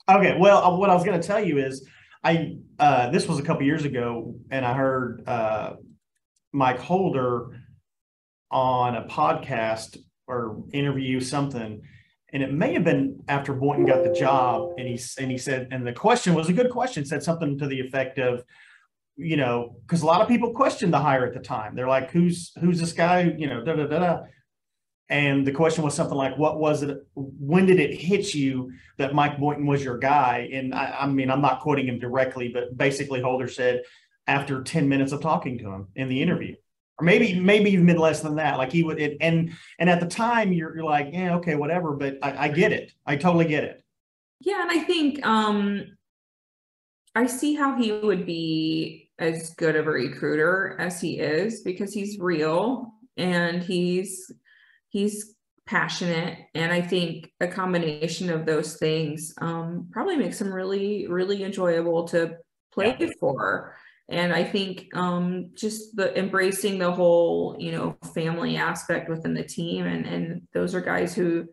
Okay. 0.10 0.38
Well, 0.40 0.64
uh, 0.64 0.78
what 0.78 0.90
I 0.90 0.94
was 0.94 1.04
gonna 1.04 1.22
tell 1.22 1.44
you 1.44 1.58
is, 1.58 1.86
I 2.24 2.56
uh, 2.80 3.10
this 3.10 3.28
was 3.28 3.40
a 3.40 3.44
couple 3.44 3.64
years 3.64 3.84
ago, 3.84 4.36
and 4.50 4.66
I 4.66 4.74
heard 4.74 5.28
uh, 5.28 5.74
Mike 6.54 6.80
Holder 6.80 7.60
on 8.52 8.96
a 8.96 9.06
podcast 9.08 9.98
or 10.28 10.64
interview 10.72 11.20
something 11.20 11.82
and 12.34 12.44
it 12.44 12.52
may 12.52 12.74
have 12.74 12.84
been 12.84 13.24
after 13.28 13.54
Boynton 13.54 13.86
got 13.86 14.04
the 14.04 14.12
job, 14.12 14.74
and 14.78 14.88
he 14.88 15.00
and 15.20 15.32
he 15.32 15.38
said, 15.38 15.70
and 15.72 15.88
the 15.88 15.94
question 15.94 16.34
was 16.34 16.50
a 16.50 16.54
good 16.54 16.70
question, 16.70 17.06
said 17.06 17.24
something 17.24 17.58
to 17.58 17.68
the 17.68 17.80
effect 17.80 18.20
of, 18.20 18.44
you 19.16 19.38
know, 19.38 19.78
because 19.86 20.02
a 20.02 20.06
lot 20.06 20.22
of 20.22 20.28
people 20.28 20.54
questioned 20.54 20.94
the 20.94 21.00
hire 21.00 21.26
at 21.26 21.34
the 21.34 21.40
time. 21.40 21.76
They're 21.76 21.88
like, 21.88 22.12
who's 22.12 22.52
who's 22.60 22.80
this 22.80 22.94
guy? 22.94 23.34
You 23.38 23.48
know, 23.48 23.64
da 23.64 23.76
da 23.76 23.88
da 23.88 24.00
da. 24.00 24.20
And 25.10 25.48
the 25.48 25.54
question 25.54 25.86
was 25.86 25.94
something 25.94 26.18
like, 26.18 26.38
what 26.38 26.60
was 26.60 26.84
it? 26.84 26.98
When 27.16 27.66
did 27.66 27.80
it 27.80 27.96
hit 27.96 28.34
you 28.34 28.74
that 28.98 29.16
Mike 29.16 29.40
Boynton 29.40 29.66
was 29.66 29.82
your 29.82 29.98
guy? 29.98 30.50
And 30.52 30.76
I, 30.76 30.98
I 31.00 31.08
mean, 31.08 31.32
I'm 31.32 31.42
not 31.42 31.62
quoting 31.62 31.88
him 31.88 31.98
directly, 31.98 32.50
but 32.50 32.78
basically 32.78 33.22
Holder 33.22 33.48
said 33.48 33.84
after 34.28 34.62
10 34.64 34.90
minutes 34.90 35.14
of 35.14 35.22
talking 35.22 35.58
to 35.60 35.72
him 35.72 35.88
in 35.96 36.10
the 36.10 36.22
interview 36.22 36.56
or 37.00 37.06
maybe 37.06 37.40
maybe 37.40 37.72
even 37.72 37.98
less 37.98 38.22
than 38.22 38.36
that. 38.36 38.58
Like 38.58 38.72
he 38.72 38.84
would, 38.84 39.00
it, 39.00 39.18
and 39.22 39.52
and 39.80 39.90
at 39.90 40.00
the 40.00 40.08
time 40.08 40.52
you're 40.52 40.76
you're 40.76 40.86
like, 40.86 41.10
yeah, 41.12 41.36
okay, 41.36 41.56
whatever. 41.56 41.94
But 41.94 42.18
I, 42.22 42.46
I 42.46 42.48
get 42.50 42.72
it. 42.72 42.92
I 43.06 43.16
totally 43.16 43.46
get 43.46 43.64
it. 43.64 43.84
Yeah, 44.40 44.62
and 44.62 44.72
I 44.72 44.80
think 44.80 45.26
um, 45.26 45.98
I 47.16 47.28
see 47.28 47.56
how 47.56 47.76
he 47.76 47.92
would 47.92 48.26
be 48.26 49.10
as 49.20 49.52
good 49.52 49.76
of 49.76 49.88
a 49.88 49.92
recruiter 49.92 50.76
as 50.80 51.02
he 51.02 51.20
is 51.20 51.62
because 51.62 51.94
he's 51.94 52.20
real 52.20 52.94
and 53.18 53.64
he's 53.64 54.32
he's 54.90 55.36
passionate 55.66 56.38
and 56.54 56.72
i 56.72 56.80
think 56.80 57.32
a 57.42 57.48
combination 57.48 58.30
of 58.30 58.46
those 58.46 58.78
things 58.78 59.34
um, 59.42 59.88
probably 59.92 60.16
makes 60.16 60.40
him 60.40 60.54
really 60.54 61.08
really 61.08 61.44
enjoyable 61.44 62.08
to 62.08 62.38
play 62.72 62.96
yeah. 63.00 63.08
for 63.20 63.76
and 64.10 64.34
i 64.34 64.44
think 64.44 64.88
um, 64.96 65.50
just 65.54 65.96
the 65.96 66.18
embracing 66.18 66.80
the 66.80 66.92
whole 66.92 67.56
you 67.60 67.72
know 67.72 67.98
family 68.14 68.58
aspect 68.58 69.10
within 69.10 69.34
the 69.34 69.44
team 69.44 69.86
and 69.86 70.06
and 70.06 70.42
those 70.54 70.74
are 70.74 70.82
guys 70.82 71.16
who 71.16 71.46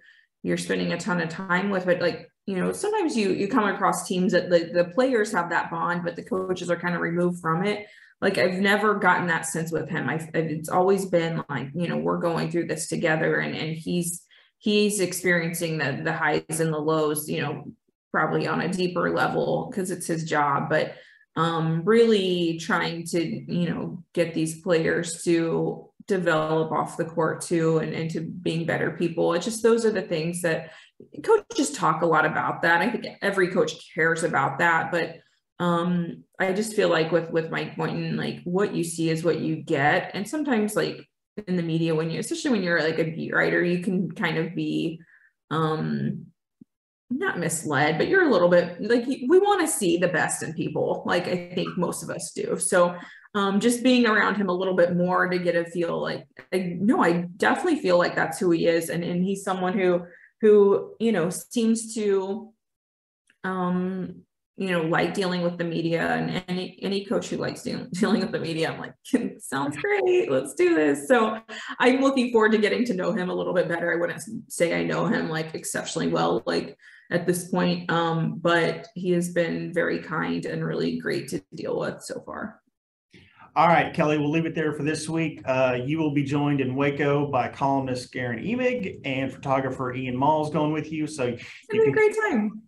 you're 0.43 0.59
spending 0.59 0.93
a 0.93 0.99
ton 0.99 1.21
of 1.21 1.29
time 1.29 1.71
with 1.71 1.87
but 1.87 2.01
like 2.01 2.31
you 2.47 2.57
know 2.57 2.73
sometimes 2.73 3.17
you 3.17 3.31
you 3.31 3.49
come 3.49 3.65
across 3.65 4.07
teams 4.07 4.33
that 4.33 4.51
the, 4.51 4.71
the 4.73 4.85
players 4.95 5.33
have 5.33 5.51
that 5.51 5.71
bond 5.71 6.03
but 6.05 6.17
the 6.17 6.23
coaches 6.23 6.71
are 6.71 6.77
kind 6.77 6.95
of 6.95 7.01
removed 7.01 7.41
from 7.41 7.65
it. 7.65 7.87
Like 8.21 8.39
i've 8.39 8.61
never 8.61 8.95
gotten 8.95 9.27
that 9.27 9.47
sense 9.47 9.73
with 9.73 9.89
him. 9.89 10.09
I 10.09 10.21
it's 10.35 10.69
always 10.69 11.07
been 11.07 11.43
like 11.49 11.69
you 11.75 11.89
know 11.89 11.97
we're 11.97 12.19
going 12.19 12.51
through 12.51 12.67
this 12.67 12.89
together 12.89 13.39
and 13.41 13.57
and 13.57 13.75
he's 13.77 14.23
he's 14.59 15.01
experiencing 15.01 15.79
the 15.79 16.01
the 16.05 16.13
highs 16.13 16.61
and 16.61 16.73
the 16.73 16.79
lows 16.79 17.29
you 17.29 17.43
know 17.43 17.65
probably 18.13 18.47
on 18.47 18.61
a 18.61 18.69
deeper 18.69 19.13
level 19.15 19.69
because 19.71 19.91
it's 19.91 20.07
his 20.07 20.25
job 20.25 20.69
but 20.69 20.95
um, 21.37 21.83
really 21.85 22.59
trying 22.59 23.05
to, 23.07 23.21
you 23.21 23.69
know, 23.69 24.03
get 24.13 24.35
these 24.35 24.61
players 24.61 25.23
to 25.25 25.91
develop 26.07 26.71
off 26.71 26.97
the 26.97 27.05
court 27.05 27.41
too 27.41 27.79
and, 27.79 27.93
into 27.93 28.21
being 28.21 28.67
better 28.67 28.91
people. 28.93 29.33
It's 29.35 29.45
just 29.45 29.63
those 29.63 29.85
are 29.85 29.91
the 29.91 30.03
things 30.03 30.43
that 30.43 30.71
coaches 31.23 31.71
talk 31.71 32.03
a 32.03 32.07
lot 32.07 32.27
about 32.27 32.63
that. 32.63 32.81
I 32.81 32.91
think 32.91 33.07
every 33.23 33.49
coach 33.49 33.73
cares 33.95 34.23
about 34.23 34.59
that, 34.59 34.93
but 34.93 35.17
um 35.61 36.25
I 36.39 36.53
just 36.53 36.75
feel 36.75 36.89
like 36.89 37.13
with 37.13 37.31
with 37.31 37.51
Mike 37.51 37.77
Boynton, 37.77 38.17
like 38.17 38.41
what 38.45 38.75
you 38.75 38.85
see 38.85 39.09
is 39.11 39.25
what 39.25 39.39
you 39.39 39.57
get. 39.57 40.11
And 40.15 40.29
sometimes 40.29 40.77
like 40.77 41.09
in 41.47 41.57
the 41.57 41.63
media 41.63 41.95
when 41.95 42.11
you 42.11 42.21
especially 42.21 42.51
when 42.51 42.63
you're 42.63 42.83
like 42.83 42.99
a 42.99 43.05
beat 43.05 43.33
writer, 43.33 43.63
you 43.63 43.79
can 43.79 44.11
kind 44.11 44.37
of 44.37 44.55
be 44.55 45.01
um 45.51 46.27
not 47.11 47.39
misled, 47.39 47.99
but 47.99 48.09
you're 48.09 48.27
a 48.27 48.31
little 48.31 48.49
bit 48.49 48.81
like 48.81 49.07
we 49.07 49.39
want 49.39 49.61
to 49.61 49.69
see 49.69 49.97
the 49.97 50.09
best 50.09 50.43
in 50.43 50.53
people. 50.55 51.03
Like 51.07 51.29
I 51.29 51.53
think 51.55 51.77
most 51.77 52.03
of 52.03 52.11
us 52.11 52.33
do. 52.33 52.59
So 52.59 52.97
um, 53.35 53.59
just 53.61 53.83
being 53.83 54.07
around 54.07 54.37
him 54.37 54.49
a 54.49 54.53
little 54.53 54.75
bit 54.75 54.97
more 54.97 55.29
to 55.29 55.39
get 55.39 55.57
a 55.57 55.65
feel 55.65 56.01
like, 56.01 56.27
I, 56.53 56.77
no, 56.81 57.03
I 57.03 57.27
definitely 57.37 57.81
feel 57.81 57.99
like 57.99 58.15
that's 58.15 58.39
who 58.39 58.53
he 58.53 58.67
is. 58.67 58.91
And, 58.91 59.03
and 59.03 59.25
he's 59.25 59.43
someone 59.43 59.77
who, 59.77 60.07
who, 60.41 60.95
you 61.01 61.11
know, 61.11 61.31
seems 61.31 61.95
to, 61.95 62.53
um, 63.43 64.23
you 64.57 64.71
know, 64.71 64.83
like 64.83 65.15
dealing 65.15 65.43
with 65.43 65.59
the 65.59 65.65
media 65.65 66.07
and 66.07 66.45
any, 66.47 66.79
any 66.81 67.05
coach 67.05 67.29
who 67.29 67.37
likes 67.39 67.63
dealing, 67.63 67.89
dealing 67.93 68.21
with 68.21 68.31
the 68.31 68.39
media, 68.39 68.71
I'm 68.71 68.79
like, 68.79 68.95
sounds 69.41 69.77
great. 69.77 70.31
Let's 70.31 70.55
do 70.55 70.75
this. 70.75 71.09
So 71.09 71.41
I'm 71.81 72.01
looking 72.01 72.31
forward 72.31 72.53
to 72.53 72.59
getting 72.59 72.85
to 72.87 72.95
know 72.95 73.13
him 73.13 73.31
a 73.31 73.35
little 73.35 73.55
bit 73.55 73.69
better. 73.69 73.93
I 73.93 74.01
wouldn't 74.01 74.23
say 74.49 74.79
I 74.79 74.85
know 74.85 75.07
him 75.07 75.29
like 75.29 75.55
exceptionally 75.55 76.09
well, 76.09 76.43
like 76.47 76.79
at 77.11 77.27
this 77.27 77.49
point. 77.51 77.91
Um, 77.91 78.39
but 78.39 78.87
he 78.95 79.11
has 79.11 79.33
been 79.33 79.73
very 79.73 79.99
kind 79.99 80.47
and 80.47 80.65
really 80.65 80.99
great 80.99 81.29
to 81.29 81.43
deal 81.55 81.79
with 81.79 82.03
so 82.03 82.23
far. 82.25 82.61
All 83.57 83.69
right, 83.69 83.95
Kelly, 83.95 84.19
we'll 84.19 84.33
leave 84.33 84.47
it 84.47 84.57
there 84.57 84.73
for 84.73 84.83
this 84.83 85.09
week. 85.09 85.41
Uh, 85.45 85.79
you 85.85 85.99
will 85.99 86.11
be 86.11 86.25
joined 86.25 86.61
in 86.61 86.75
Waco 86.75 87.31
by 87.31 87.49
columnist 87.49 88.13
Guerin 88.13 88.41
Emig 88.41 89.01
and 89.05 89.33
photographer 89.33 89.95
Ian 89.95 90.17
Maule 90.17 90.51
going 90.51 90.73
with 90.73 90.91
you. 90.91 91.07
So 91.07 91.27
it's 91.27 91.45
been 91.69 91.89
a 91.89 91.93
great 91.93 92.17
time. 92.29 92.64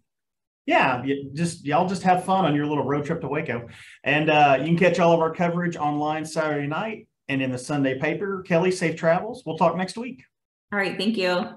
Yeah, 0.67 1.05
just 1.33 1.65
y'all 1.65 1.89
just 1.89 2.03
have 2.03 2.25
fun 2.25 2.45
on 2.45 2.55
your 2.55 2.67
little 2.67 2.85
road 2.85 3.05
trip 3.05 3.21
to 3.21 3.29
Waco, 3.29 3.69
and 4.03 4.29
uh, 4.29 4.57
you 4.59 4.67
can 4.67 4.77
catch 4.77 4.99
all 4.99 5.13
of 5.13 5.21
our 5.21 5.33
coverage 5.33 5.77
online 5.77 6.25
Saturday 6.25 6.67
night 6.67 7.07
and 7.29 7.41
in 7.41 7.53
the 7.53 7.59
Sunday 7.59 7.99
paper. 7.99 8.43
Kelly, 8.43 8.73
safe 8.73 8.97
travels. 8.97 9.45
We'll 9.47 9.59
talk 9.59 9.77
next 9.77 9.97
week. 9.97 10.25
All 10.73 10.79
right, 10.79 10.99
thank 10.99 11.17
you. 11.17 11.51